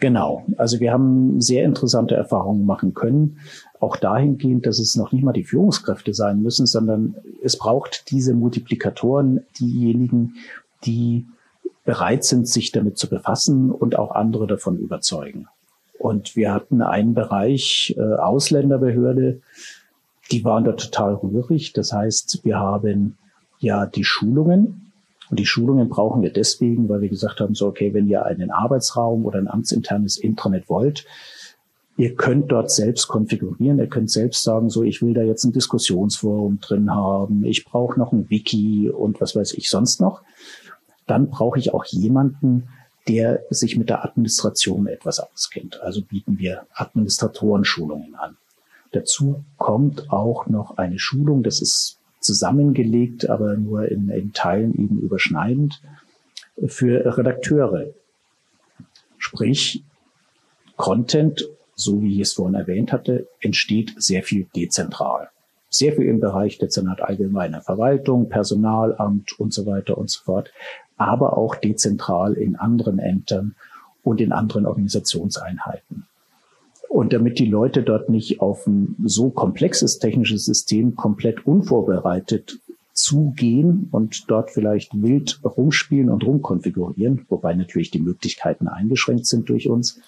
[0.00, 0.44] Genau.
[0.56, 3.38] Also wir haben sehr interessante Erfahrungen machen können.
[3.80, 8.34] Auch dahingehend, dass es noch nicht mal die Führungskräfte sein müssen, sondern es braucht diese
[8.34, 10.34] Multiplikatoren, diejenigen,
[10.84, 11.26] die
[11.84, 15.48] bereit sind, sich damit zu befassen und auch andere davon überzeugen.
[15.98, 19.40] Und wir hatten einen Bereich äh, Ausländerbehörde,
[20.30, 21.72] die waren da total rührig.
[21.72, 23.16] Das heißt, wir haben
[23.58, 24.92] ja die Schulungen.
[25.30, 28.50] Und die Schulungen brauchen wir deswegen, weil wir gesagt haben, so, okay, wenn ihr einen
[28.50, 31.06] Arbeitsraum oder ein amtsinternes Intranet wollt,
[31.96, 33.78] ihr könnt dort selbst konfigurieren.
[33.78, 37.44] Ihr könnt selbst sagen, so, ich will da jetzt ein Diskussionsforum drin haben.
[37.44, 40.22] Ich brauche noch ein Wiki und was weiß ich sonst noch
[41.06, 42.68] dann brauche ich auch jemanden,
[43.08, 45.80] der sich mit der Administration etwas auskennt.
[45.82, 48.36] Also bieten wir Administratorenschulungen an.
[48.92, 54.98] Dazu kommt auch noch eine Schulung, das ist zusammengelegt, aber nur in, in Teilen eben
[55.00, 55.80] überschneidend,
[56.66, 57.86] für Redakteure.
[59.18, 59.82] Sprich,
[60.76, 65.30] Content, so wie ich es vorhin erwähnt hatte, entsteht sehr viel dezentral.
[65.68, 70.52] Sehr viel im Bereich Dezernat allgemeiner Verwaltung, Personalamt und so weiter und so fort
[70.96, 73.54] aber auch dezentral in anderen Ämtern
[74.02, 76.06] und in anderen Organisationseinheiten.
[76.94, 82.60] Und damit die Leute dort nicht auf ein so komplexes technisches System komplett unvorbereitet
[82.92, 89.68] zugehen und dort vielleicht wild rumspielen und rumkonfigurieren, wobei natürlich die Möglichkeiten eingeschränkt sind durch
[89.68, 90.00] uns.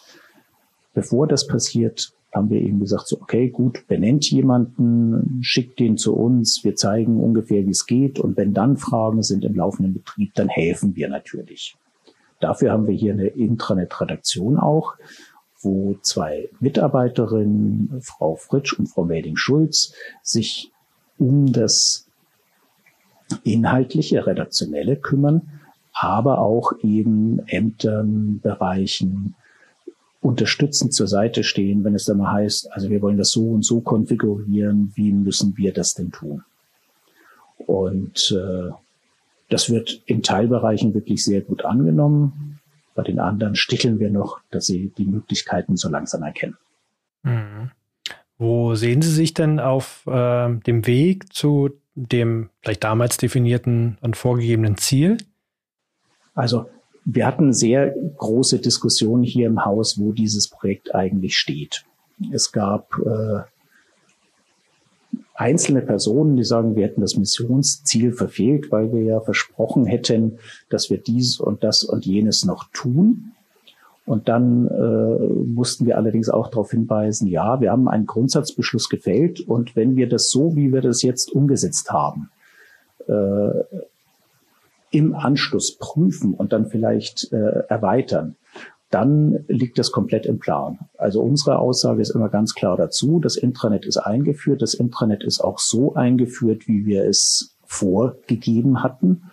[0.94, 6.14] Bevor das passiert, haben wir eben gesagt, so, okay, gut, benennt jemanden, schickt den zu
[6.14, 8.20] uns, wir zeigen ungefähr, wie es geht.
[8.20, 11.76] Und wenn dann Fragen sind im laufenden Betrieb, dann helfen wir natürlich.
[12.38, 14.94] Dafür haben wir hier eine Intranet-Redaktion auch,
[15.66, 20.70] wo zwei Mitarbeiterinnen, Frau Fritsch und Frau Meding-Schulz, sich
[21.18, 22.06] um das
[23.42, 25.42] inhaltliche, redaktionelle kümmern,
[25.92, 29.34] aber auch eben Ämtern, Bereichen,
[30.20, 33.64] unterstützend zur Seite stehen, wenn es dann mal heißt, also wir wollen das so und
[33.64, 36.42] so konfigurieren, wie müssen wir das denn tun?
[37.58, 38.72] Und äh,
[39.48, 42.55] das wird in Teilbereichen wirklich sehr gut angenommen.
[42.96, 46.56] Bei den anderen sticheln wir noch, dass sie die Möglichkeiten so langsam erkennen.
[47.22, 47.70] Mhm.
[48.38, 54.16] Wo sehen Sie sich denn auf äh, dem Weg zu dem vielleicht damals definierten und
[54.16, 55.16] vorgegebenen Ziel?
[56.34, 56.68] Also
[57.04, 61.84] wir hatten sehr große Diskussionen hier im Haus, wo dieses Projekt eigentlich steht.
[62.32, 63.42] Es gab äh,
[65.36, 70.38] einzelne Personen, die sagen, wir hätten das Missionsziel verfehlt, weil wir ja versprochen hätten,
[70.70, 73.32] dass wir dies und das und jenes noch tun.
[74.06, 79.40] Und dann äh, mussten wir allerdings auch darauf hinweisen, ja, wir haben einen Grundsatzbeschluss gefällt
[79.40, 82.30] und wenn wir das so, wie wir das jetzt umgesetzt haben,
[83.08, 83.64] äh,
[84.92, 88.36] im Anschluss prüfen und dann vielleicht äh, erweitern,
[88.90, 90.78] dann liegt das komplett im Plan.
[90.96, 95.40] Also unsere Aussage ist immer ganz klar dazu, das Intranet ist eingeführt, das Intranet ist
[95.40, 99.30] auch so eingeführt, wie wir es vorgegeben hatten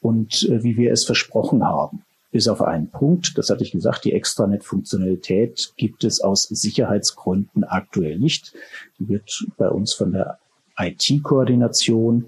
[0.00, 2.02] und äh, wie wir es versprochen haben.
[2.30, 8.18] Bis auf einen Punkt, das hatte ich gesagt, die Extranet-Funktionalität gibt es aus Sicherheitsgründen aktuell
[8.18, 8.54] nicht.
[8.98, 10.38] Die wird bei uns von der
[10.78, 12.26] IT-Koordination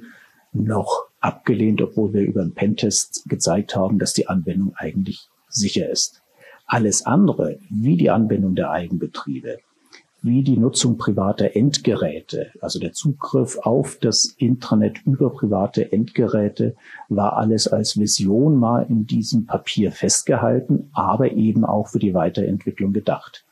[0.52, 6.21] noch abgelehnt, obwohl wir über einen Pentest gezeigt haben, dass die Anwendung eigentlich sicher ist.
[6.72, 9.58] Alles andere, wie die Anbindung der Eigenbetriebe,
[10.22, 16.74] wie die Nutzung privater Endgeräte, also der Zugriff auf das Intranet über private Endgeräte,
[17.10, 22.94] war alles als Vision mal in diesem Papier festgehalten, aber eben auch für die Weiterentwicklung
[22.94, 23.44] gedacht.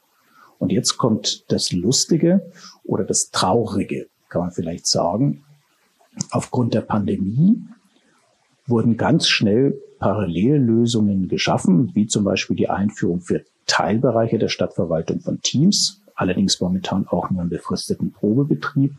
[0.59, 2.51] Und jetzt kommt das Lustige
[2.85, 5.45] oder das Traurige, kann man vielleicht sagen.
[6.31, 7.67] Aufgrund der Pandemie
[8.71, 15.41] wurden ganz schnell Parallellösungen geschaffen, wie zum Beispiel die Einführung für Teilbereiche der Stadtverwaltung von
[15.43, 18.95] Teams, allerdings momentan auch nur im befristeten Probebetrieb,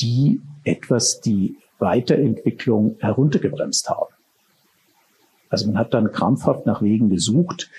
[0.00, 4.12] die etwas die Weiterentwicklung heruntergebremst haben.
[5.48, 7.70] Also man hat dann krampfhaft nach Wegen gesucht,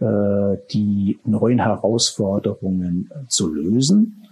[0.00, 4.22] äh, die neuen Herausforderungen zu lösen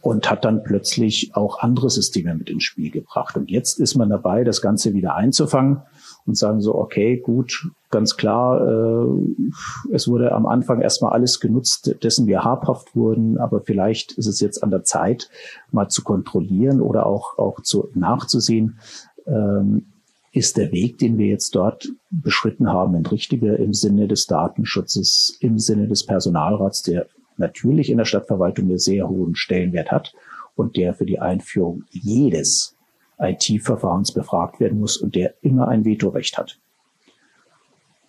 [0.00, 3.36] und hat dann plötzlich auch andere Systeme mit ins Spiel gebracht.
[3.36, 5.82] Und jetzt ist man dabei, das Ganze wieder einzufangen
[6.26, 11.96] und sagen so, okay, gut, ganz klar, äh, es wurde am Anfang erstmal alles genutzt,
[12.02, 15.30] dessen wir habhaft wurden, aber vielleicht ist es jetzt an der Zeit,
[15.72, 18.78] mal zu kontrollieren oder auch, auch zu, nachzusehen,
[19.26, 19.86] ähm,
[20.32, 25.36] ist der Weg, den wir jetzt dort beschritten haben, ein richtiger im Sinne des Datenschutzes,
[25.40, 27.06] im Sinne des Personalrats, der
[27.38, 30.14] natürlich in der Stadtverwaltung einen sehr hohen Stellenwert hat
[30.54, 32.76] und der für die Einführung jedes
[33.18, 36.58] IT-Verfahrens befragt werden muss und der immer ein Vetorecht hat.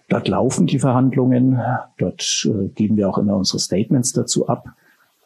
[0.08, 1.62] Dort laufen die Verhandlungen,
[1.98, 4.66] dort äh, geben wir auch immer unsere Statements dazu ab.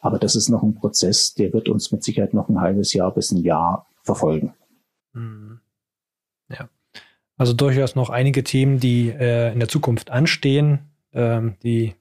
[0.01, 3.13] Aber das ist noch ein Prozess, der wird uns mit Sicherheit noch ein halbes Jahr
[3.13, 4.53] bis ein Jahr verfolgen.
[5.13, 5.61] Mhm.
[6.49, 6.67] Ja.
[7.37, 11.95] Also durchaus noch einige Themen, die äh, in der Zukunft anstehen, ähm, die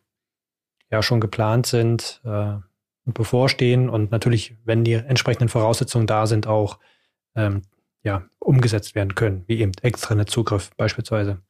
[0.92, 2.54] ja schon geplant sind äh,
[3.04, 6.78] und bevorstehen und natürlich, wenn die entsprechenden Voraussetzungen da sind, auch
[7.34, 7.62] ähm,
[8.04, 11.40] ja, umgesetzt werden können, wie eben Extranet-Zugriff beispielsweise.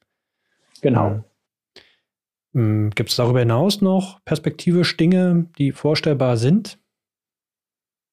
[0.80, 1.24] Genau.
[2.54, 6.78] Ähm, Gibt es darüber hinaus noch perspektivisch Dinge, die vorstellbar sind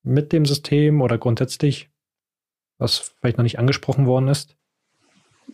[0.03, 1.89] mit dem System oder grundsätzlich,
[2.77, 4.57] was vielleicht noch nicht angesprochen worden ist?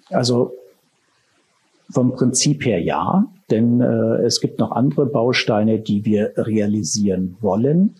[0.09, 0.53] Also
[1.89, 7.95] vom Prinzip her ja, denn äh, es gibt noch andere Bausteine, die wir realisieren wollen,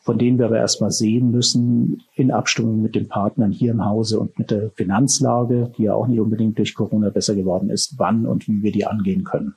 [0.00, 4.18] von denen wir aber erstmal sehen müssen, in Abstimmung mit den Partnern hier im Hause
[4.18, 8.26] und mit der Finanzlage, die ja auch nicht unbedingt durch Corona besser geworden ist, wann
[8.26, 9.54] und wie wir die angehen können.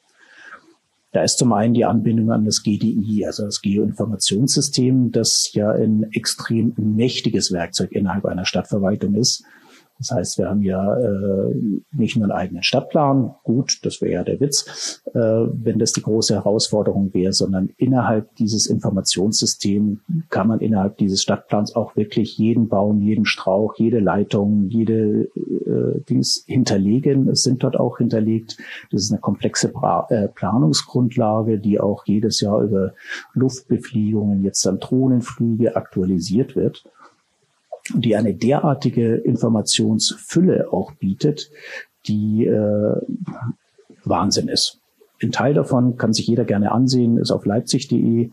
[1.14, 6.04] Da ist zum einen die Anbindung an das GDI, also das Geoinformationssystem, das ja ein
[6.12, 9.46] extrem mächtiges Werkzeug innerhalb einer Stadtverwaltung ist
[9.98, 11.56] das heißt, wir haben ja äh,
[11.94, 16.02] nicht nur einen eigenen Stadtplan, gut, das wäre ja der Witz, äh, wenn das die
[16.02, 22.68] große Herausforderung wäre, sondern innerhalb dieses Informationssystems kann man innerhalb dieses Stadtplans auch wirklich jeden
[22.68, 27.30] Baum, jeden Strauch, jede Leitung, jede äh, Dings hinterlegen.
[27.30, 28.58] Es sind dort auch hinterlegt.
[28.92, 32.94] Das ist eine komplexe pra äh, Planungsgrundlage, die auch jedes Jahr über
[33.34, 36.84] Luftbefliegungen, jetzt dann Drohnenflüge aktualisiert wird
[37.94, 41.52] die eine derartige Informationsfülle auch bietet,
[42.08, 42.96] die äh,
[44.04, 44.80] Wahnsinn ist.
[45.22, 48.30] Ein Teil davon kann sich jeder gerne ansehen, ist auf leipzig.de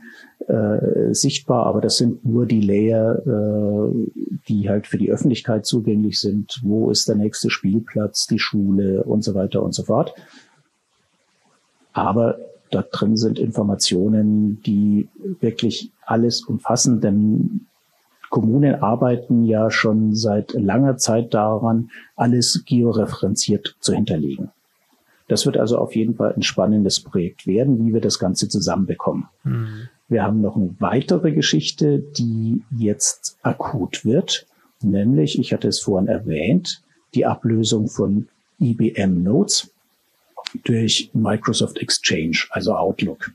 [0.48, 4.10] äh, sichtbar, aber das sind nur die Layer, äh,
[4.48, 6.60] die halt für die Öffentlichkeit zugänglich sind.
[6.62, 10.12] Wo ist der nächste Spielplatz, die Schule und so weiter und so fort.
[11.92, 12.38] Aber
[12.70, 15.08] dort drin sind Informationen, die
[15.40, 17.66] wirklich alles umfassen, denn
[18.32, 24.48] Kommunen arbeiten ja schon seit langer Zeit daran, alles georeferenziert zu hinterlegen.
[25.28, 29.28] Das wird also auf jeden Fall ein spannendes Projekt werden, wie wir das Ganze zusammenbekommen.
[29.44, 29.88] Mhm.
[30.08, 34.46] Wir haben noch eine weitere Geschichte, die jetzt akut wird,
[34.80, 36.82] nämlich, ich hatte es vorhin erwähnt,
[37.14, 38.28] die Ablösung von
[38.58, 39.70] IBM Notes
[40.64, 43.30] durch Microsoft Exchange, also Outlook.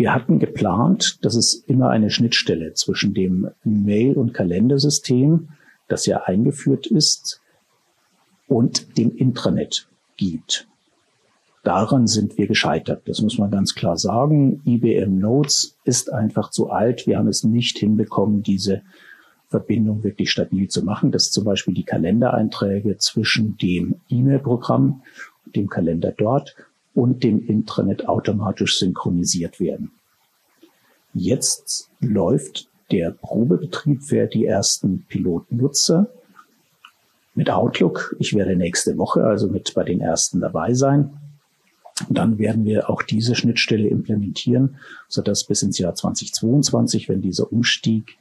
[0.00, 5.50] Wir hatten geplant, dass es immer eine Schnittstelle zwischen dem Mail- und Kalendersystem,
[5.88, 7.42] das ja eingeführt ist,
[8.48, 10.66] und dem Intranet gibt.
[11.64, 13.02] Daran sind wir gescheitert.
[13.08, 14.62] Das muss man ganz klar sagen.
[14.64, 17.06] IBM Notes ist einfach zu alt.
[17.06, 18.80] Wir haben es nicht hinbekommen, diese
[19.48, 25.02] Verbindung wirklich stabil zu machen, dass zum Beispiel die Kalendereinträge zwischen dem E-Mail-Programm,
[25.54, 26.56] dem Kalender dort
[27.00, 29.90] und dem Intranet automatisch synchronisiert werden.
[31.14, 36.10] Jetzt läuft der Probebetrieb für die ersten Pilotnutzer
[37.34, 38.14] mit Outlook.
[38.18, 41.18] Ich werde nächste Woche also mit bei den ersten dabei sein.
[42.10, 44.76] Dann werden wir auch diese Schnittstelle implementieren,
[45.08, 48.18] sodass bis ins Jahr 2022, wenn dieser Umstieg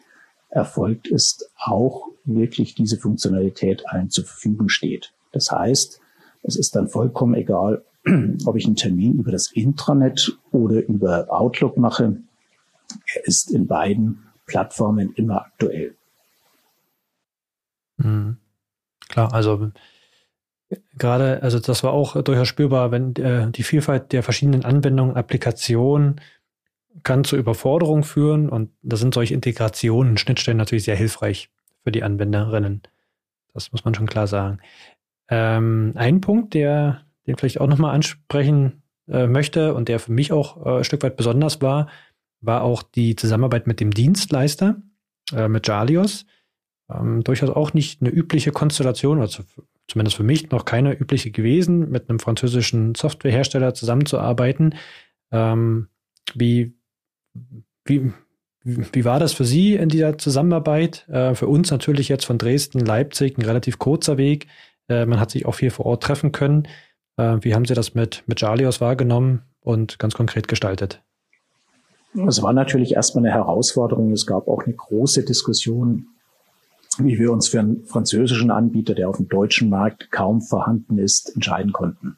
[0.49, 5.11] erfolgt ist, auch wirklich diese Funktionalität allen zur Verfügung steht.
[5.33, 5.99] Das heißt,
[6.43, 7.83] es ist dann vollkommen egal,
[8.45, 12.17] ob ich einen Termin über das Intranet oder über Outlook mache.
[13.13, 15.95] Er ist in beiden Plattformen immer aktuell.
[17.97, 18.37] Mhm.
[19.09, 19.71] Klar, also
[20.97, 26.21] gerade, also das war auch durchaus spürbar, wenn äh, die Vielfalt der verschiedenen Anwendungen, Applikationen
[27.03, 31.49] kann zur Überforderung führen und da sind solche Integrationen, Schnittstellen natürlich sehr hilfreich
[31.83, 32.81] für die Anwenderinnen.
[33.53, 34.59] Das muss man schon klar sagen.
[35.29, 40.31] Ähm, ein Punkt, der, den vielleicht auch nochmal ansprechen äh, möchte und der für mich
[40.31, 41.87] auch äh, ein Stück weit besonders war,
[42.41, 44.81] war auch die Zusammenarbeit mit dem Dienstleister,
[45.33, 46.25] äh, mit Jalios.
[46.89, 49.43] Ähm, durchaus auch nicht eine übliche Konstellation, also
[49.87, 54.75] zumindest für mich noch keine übliche gewesen, mit einem französischen Softwarehersteller zusammenzuarbeiten.
[55.31, 55.87] Ähm,
[56.33, 56.73] wie,
[57.85, 58.13] wie,
[58.63, 61.07] wie war das für Sie in dieser Zusammenarbeit?
[61.09, 64.47] Äh, für uns natürlich jetzt von Dresden, Leipzig ein relativ kurzer Weg.
[64.87, 66.67] Äh, man hat sich auch viel vor Ort treffen können.
[67.19, 71.03] Äh, wie haben Sie das mit, mit Jalios wahrgenommen und ganz konkret gestaltet?
[72.27, 74.11] Es war natürlich erstmal eine Herausforderung.
[74.13, 76.07] Es gab auch eine große Diskussion,
[76.97, 81.35] wie wir uns für einen französischen Anbieter, der auf dem deutschen Markt kaum vorhanden ist,
[81.35, 82.17] entscheiden konnten.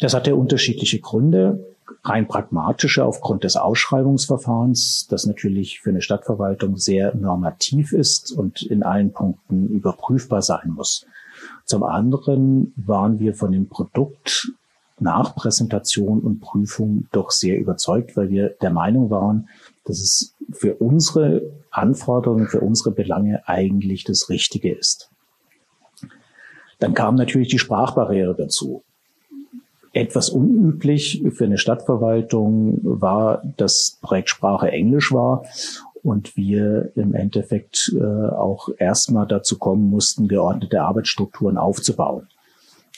[0.00, 1.74] Das hatte unterschiedliche Gründe.
[2.02, 8.82] Rein pragmatische aufgrund des Ausschreibungsverfahrens, das natürlich für eine Stadtverwaltung sehr normativ ist und in
[8.82, 11.06] allen Punkten überprüfbar sein muss.
[11.64, 14.52] Zum anderen waren wir von dem Produkt
[15.00, 19.48] nach Präsentation und Prüfung doch sehr überzeugt, weil wir der Meinung waren,
[19.84, 25.10] dass es für unsere Anforderungen, für unsere Belange eigentlich das Richtige ist.
[26.78, 28.82] Dann kam natürlich die Sprachbarriere dazu.
[29.92, 35.44] Etwas unüblich für eine Stadtverwaltung war, dass Projektsprache Englisch war
[36.04, 42.28] und wir im Endeffekt äh, auch erstmal dazu kommen mussten, geordnete Arbeitsstrukturen aufzubauen.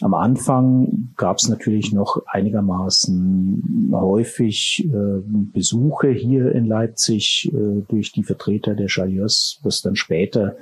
[0.02, 8.12] Am Anfang gab es natürlich noch einigermaßen häufig äh, Besuche hier in Leipzig äh, durch
[8.12, 10.56] die Vertreter der Chaliers, was dann später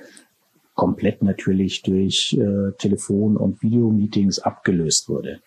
[0.74, 5.40] komplett natürlich durch äh, Telefon- und Videomeetings abgelöst wurde.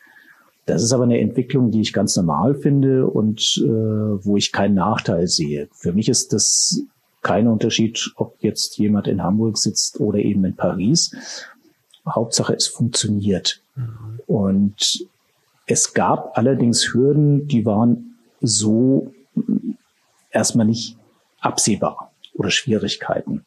[0.68, 4.76] Das ist aber eine Entwicklung, die ich ganz normal finde und äh, wo ich keinen
[4.76, 5.70] Nachteil sehe.
[5.72, 6.82] Für mich ist das
[7.22, 11.16] kein Unterschied, ob jetzt jemand in Hamburg sitzt oder eben in Paris.
[12.06, 13.62] Hauptsache, es funktioniert.
[13.76, 14.20] Mhm.
[14.28, 15.08] Und
[15.68, 19.14] es gab allerdings Hürden, die waren so
[20.32, 20.98] erstmal nicht
[21.40, 23.46] absehbar oder Schwierigkeiten.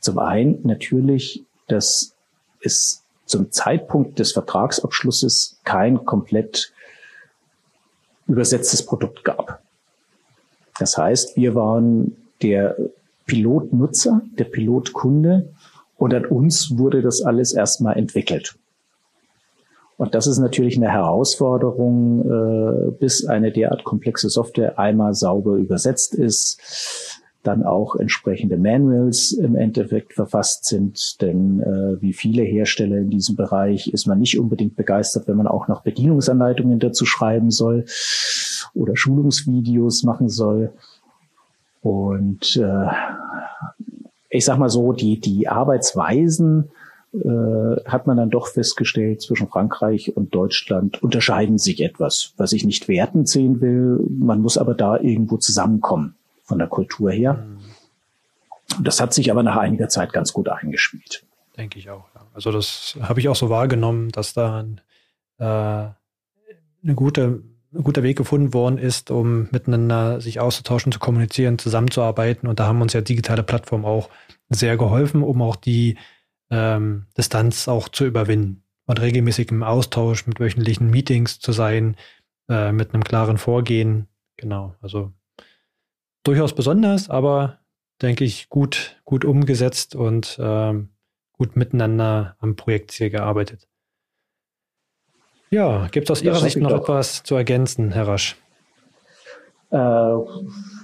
[0.00, 2.14] Zum einen natürlich, dass
[2.60, 6.72] es zum Zeitpunkt des Vertragsabschlusses kein komplett
[8.26, 9.62] übersetztes Produkt gab.
[10.78, 12.76] Das heißt, wir waren der
[13.26, 15.52] Pilotnutzer, der Pilotkunde
[15.96, 18.56] und an uns wurde das alles erstmal entwickelt.
[19.96, 26.14] Und das ist natürlich eine Herausforderung, äh, bis eine derart komplexe Software einmal sauber übersetzt
[26.14, 27.17] ist,
[27.48, 31.20] dann auch entsprechende Manuals im Endeffekt verfasst sind.
[31.22, 35.46] Denn äh, wie viele Hersteller in diesem Bereich ist man nicht unbedingt begeistert, wenn man
[35.46, 37.86] auch noch Bedienungsanleitungen dazu schreiben soll
[38.74, 40.74] oder Schulungsvideos machen soll.
[41.80, 42.86] Und äh,
[44.28, 46.68] ich sag mal so, die, die Arbeitsweisen
[47.14, 52.66] äh, hat man dann doch festgestellt, zwischen Frankreich und Deutschland unterscheiden sich etwas, was ich
[52.66, 54.06] nicht wertend sehen will.
[54.10, 56.17] Man muss aber da irgendwo zusammenkommen
[56.48, 57.34] von der Kultur her.
[57.34, 57.58] Mhm.
[58.82, 61.24] Das hat sich aber nach einiger Zeit ganz gut eingespielt.
[61.56, 62.04] Denke ich auch.
[62.14, 62.26] Ja.
[62.34, 64.64] Also das habe ich auch so wahrgenommen, dass da
[65.38, 67.42] äh, eine gute
[67.74, 72.48] ein guter Weg gefunden worden ist, um miteinander sich auszutauschen, zu kommunizieren, zusammenzuarbeiten.
[72.48, 74.08] Und da haben uns ja digitale Plattformen auch
[74.48, 75.98] sehr geholfen, um auch die
[76.50, 81.96] ähm, Distanz auch zu überwinden und regelmäßig im Austausch mit wöchentlichen Meetings zu sein,
[82.48, 84.08] äh, mit einem klaren Vorgehen.
[84.38, 85.12] Genau, also
[86.22, 87.58] durchaus besonders, aber
[88.02, 90.90] denke ich gut, gut umgesetzt und ähm,
[91.32, 93.68] gut miteinander am Projektziel gearbeitet.
[95.50, 98.36] Ja, gibt es aus Ihrer Sicht noch etwas zu ergänzen, Herr Rasch?
[99.70, 99.76] Äh,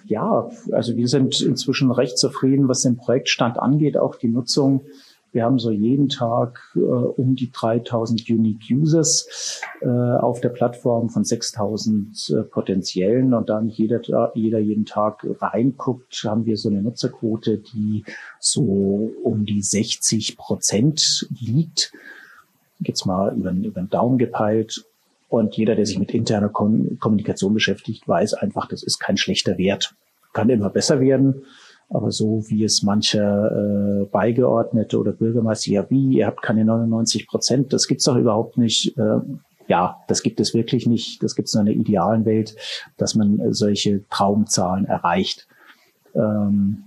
[0.06, 4.86] ja, also wir sind inzwischen recht zufrieden, was den Projektstand angeht, auch die Nutzung.
[5.34, 11.10] Wir haben so jeden Tag äh, um die 3000 Unique Users äh, auf der Plattform
[11.10, 14.00] von 6000 äh, potenziellen und dann jeder,
[14.36, 18.04] jeder jeden Tag reinguckt, haben wir so eine Nutzerquote, die
[18.38, 21.92] so um die 60 Prozent liegt.
[22.78, 24.84] Jetzt mal über, über den Daumen gepeilt.
[25.28, 29.96] Und jeder, der sich mit interner Kommunikation beschäftigt, weiß einfach, das ist kein schlechter Wert.
[30.32, 31.42] Kann immer besser werden.
[31.90, 37.26] Aber so wie es manche äh, Beigeordnete oder Bürgermeister, ja wie, ihr habt keine 99
[37.26, 38.96] Prozent, das gibt's doch überhaupt nicht.
[38.98, 39.20] Äh,
[39.68, 41.22] ja, das gibt es wirklich nicht.
[41.22, 42.56] Das gibt es nur in der idealen Welt,
[42.96, 45.46] dass man solche Traumzahlen erreicht.
[46.14, 46.84] Ähm,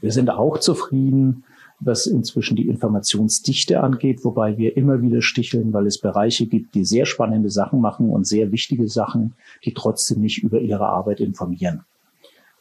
[0.00, 1.44] wir sind auch zufrieden,
[1.84, 6.84] was inzwischen die Informationsdichte angeht, wobei wir immer wieder sticheln, weil es Bereiche gibt, die
[6.84, 9.34] sehr spannende Sachen machen und sehr wichtige Sachen,
[9.64, 11.84] die trotzdem nicht über ihre Arbeit informieren.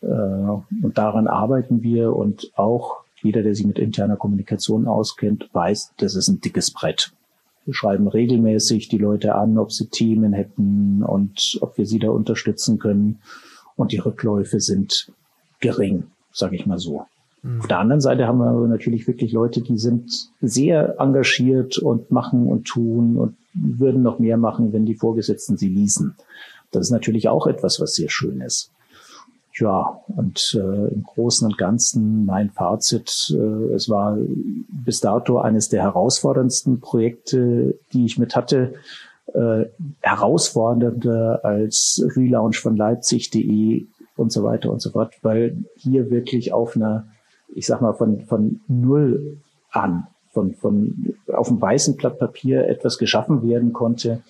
[0.02, 5.94] Äh, und daran arbeiten wir und auch jeder, der sich mit interner Kommunikation auskennt, weiß,
[5.98, 7.14] das ist ein dickes Brett.
[7.66, 12.10] Wir schreiben regelmäßig die Leute an, ob sie Themen hätten und ob wir sie da
[12.10, 13.20] unterstützen können.
[13.76, 15.12] Und die Rückläufe sind
[15.60, 17.06] gering, sage ich mal so.
[17.44, 17.60] Mhm.
[17.60, 22.48] Auf der anderen Seite haben wir natürlich wirklich Leute, die sind sehr engagiert und machen
[22.48, 26.16] und tun und würden noch mehr machen, wenn die Vorgesetzten sie ließen.
[26.72, 28.72] Das ist natürlich auch etwas, was sehr schön ist.
[29.62, 34.18] Ja, und äh, im Großen und Ganzen mein Fazit, äh, es war
[34.70, 38.74] bis dato eines der herausforderndsten Projekte, die ich mit hatte.
[39.36, 39.66] Äh,
[40.02, 43.86] herausfordernder als Relaunch von Leipzig.de
[44.18, 47.08] und so weiter und so fort, weil hier wirklich auf einer,
[47.54, 49.38] ich sag mal, von, von null
[49.70, 54.24] an, von, von auf dem weißen Blatt Papier etwas geschaffen werden konnte,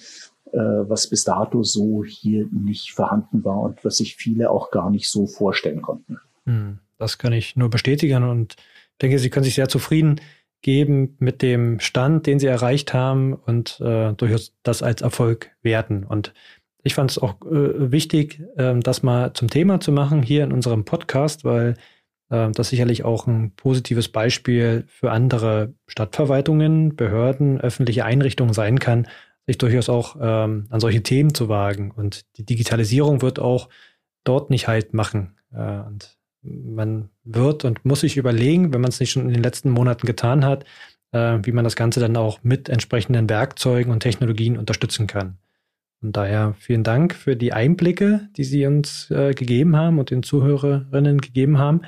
[0.53, 5.09] was bis dato so hier nicht vorhanden war und was sich viele auch gar nicht
[5.09, 6.19] so vorstellen konnten.
[6.45, 8.55] Hm, das kann ich nur bestätigen und
[9.01, 10.19] denke, Sie können sich sehr zufrieden
[10.61, 16.03] geben mit dem Stand, den Sie erreicht haben und äh, durchaus das als Erfolg werten.
[16.03, 16.33] Und
[16.83, 20.51] ich fand es auch äh, wichtig, äh, das mal zum Thema zu machen hier in
[20.51, 21.75] unserem Podcast, weil
[22.29, 29.07] äh, das sicherlich auch ein positives Beispiel für andere Stadtverwaltungen, Behörden, öffentliche Einrichtungen sein kann,
[29.51, 31.91] sich durchaus auch ähm, an solche Themen zu wagen.
[31.91, 33.69] Und die Digitalisierung wird auch
[34.23, 35.37] dort nicht halt machen.
[35.53, 39.43] Äh, und man wird und muss sich überlegen, wenn man es nicht schon in den
[39.43, 40.65] letzten Monaten getan hat,
[41.11, 45.37] äh, wie man das Ganze dann auch mit entsprechenden Werkzeugen und Technologien unterstützen kann.
[46.01, 50.23] Und daher vielen Dank für die Einblicke, die Sie uns äh, gegeben haben und den
[50.23, 51.81] Zuhörerinnen gegeben haben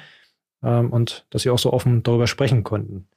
[0.61, 3.07] ähm, und dass Sie auch so offen darüber sprechen konnten.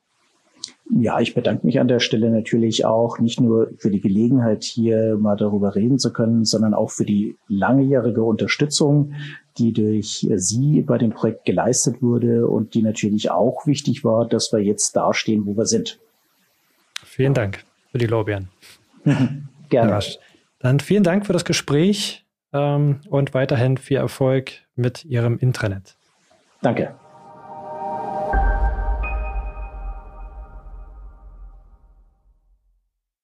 [0.95, 5.17] Ja, ich bedanke mich an der Stelle natürlich auch nicht nur für die Gelegenheit, hier
[5.17, 9.13] mal darüber reden zu können, sondern auch für die langjährige Unterstützung,
[9.59, 14.53] die durch Sie bei dem Projekt geleistet wurde und die natürlich auch wichtig war, dass
[14.53, 15.99] wir jetzt dastehen, wo wir sind.
[17.05, 18.49] Vielen Dank für die Lorbeeren.
[19.69, 19.91] Gerne.
[19.91, 20.01] Ja,
[20.61, 25.97] dann vielen Dank für das Gespräch ähm, und weiterhin viel Erfolg mit Ihrem Intranet.
[26.63, 26.95] Danke.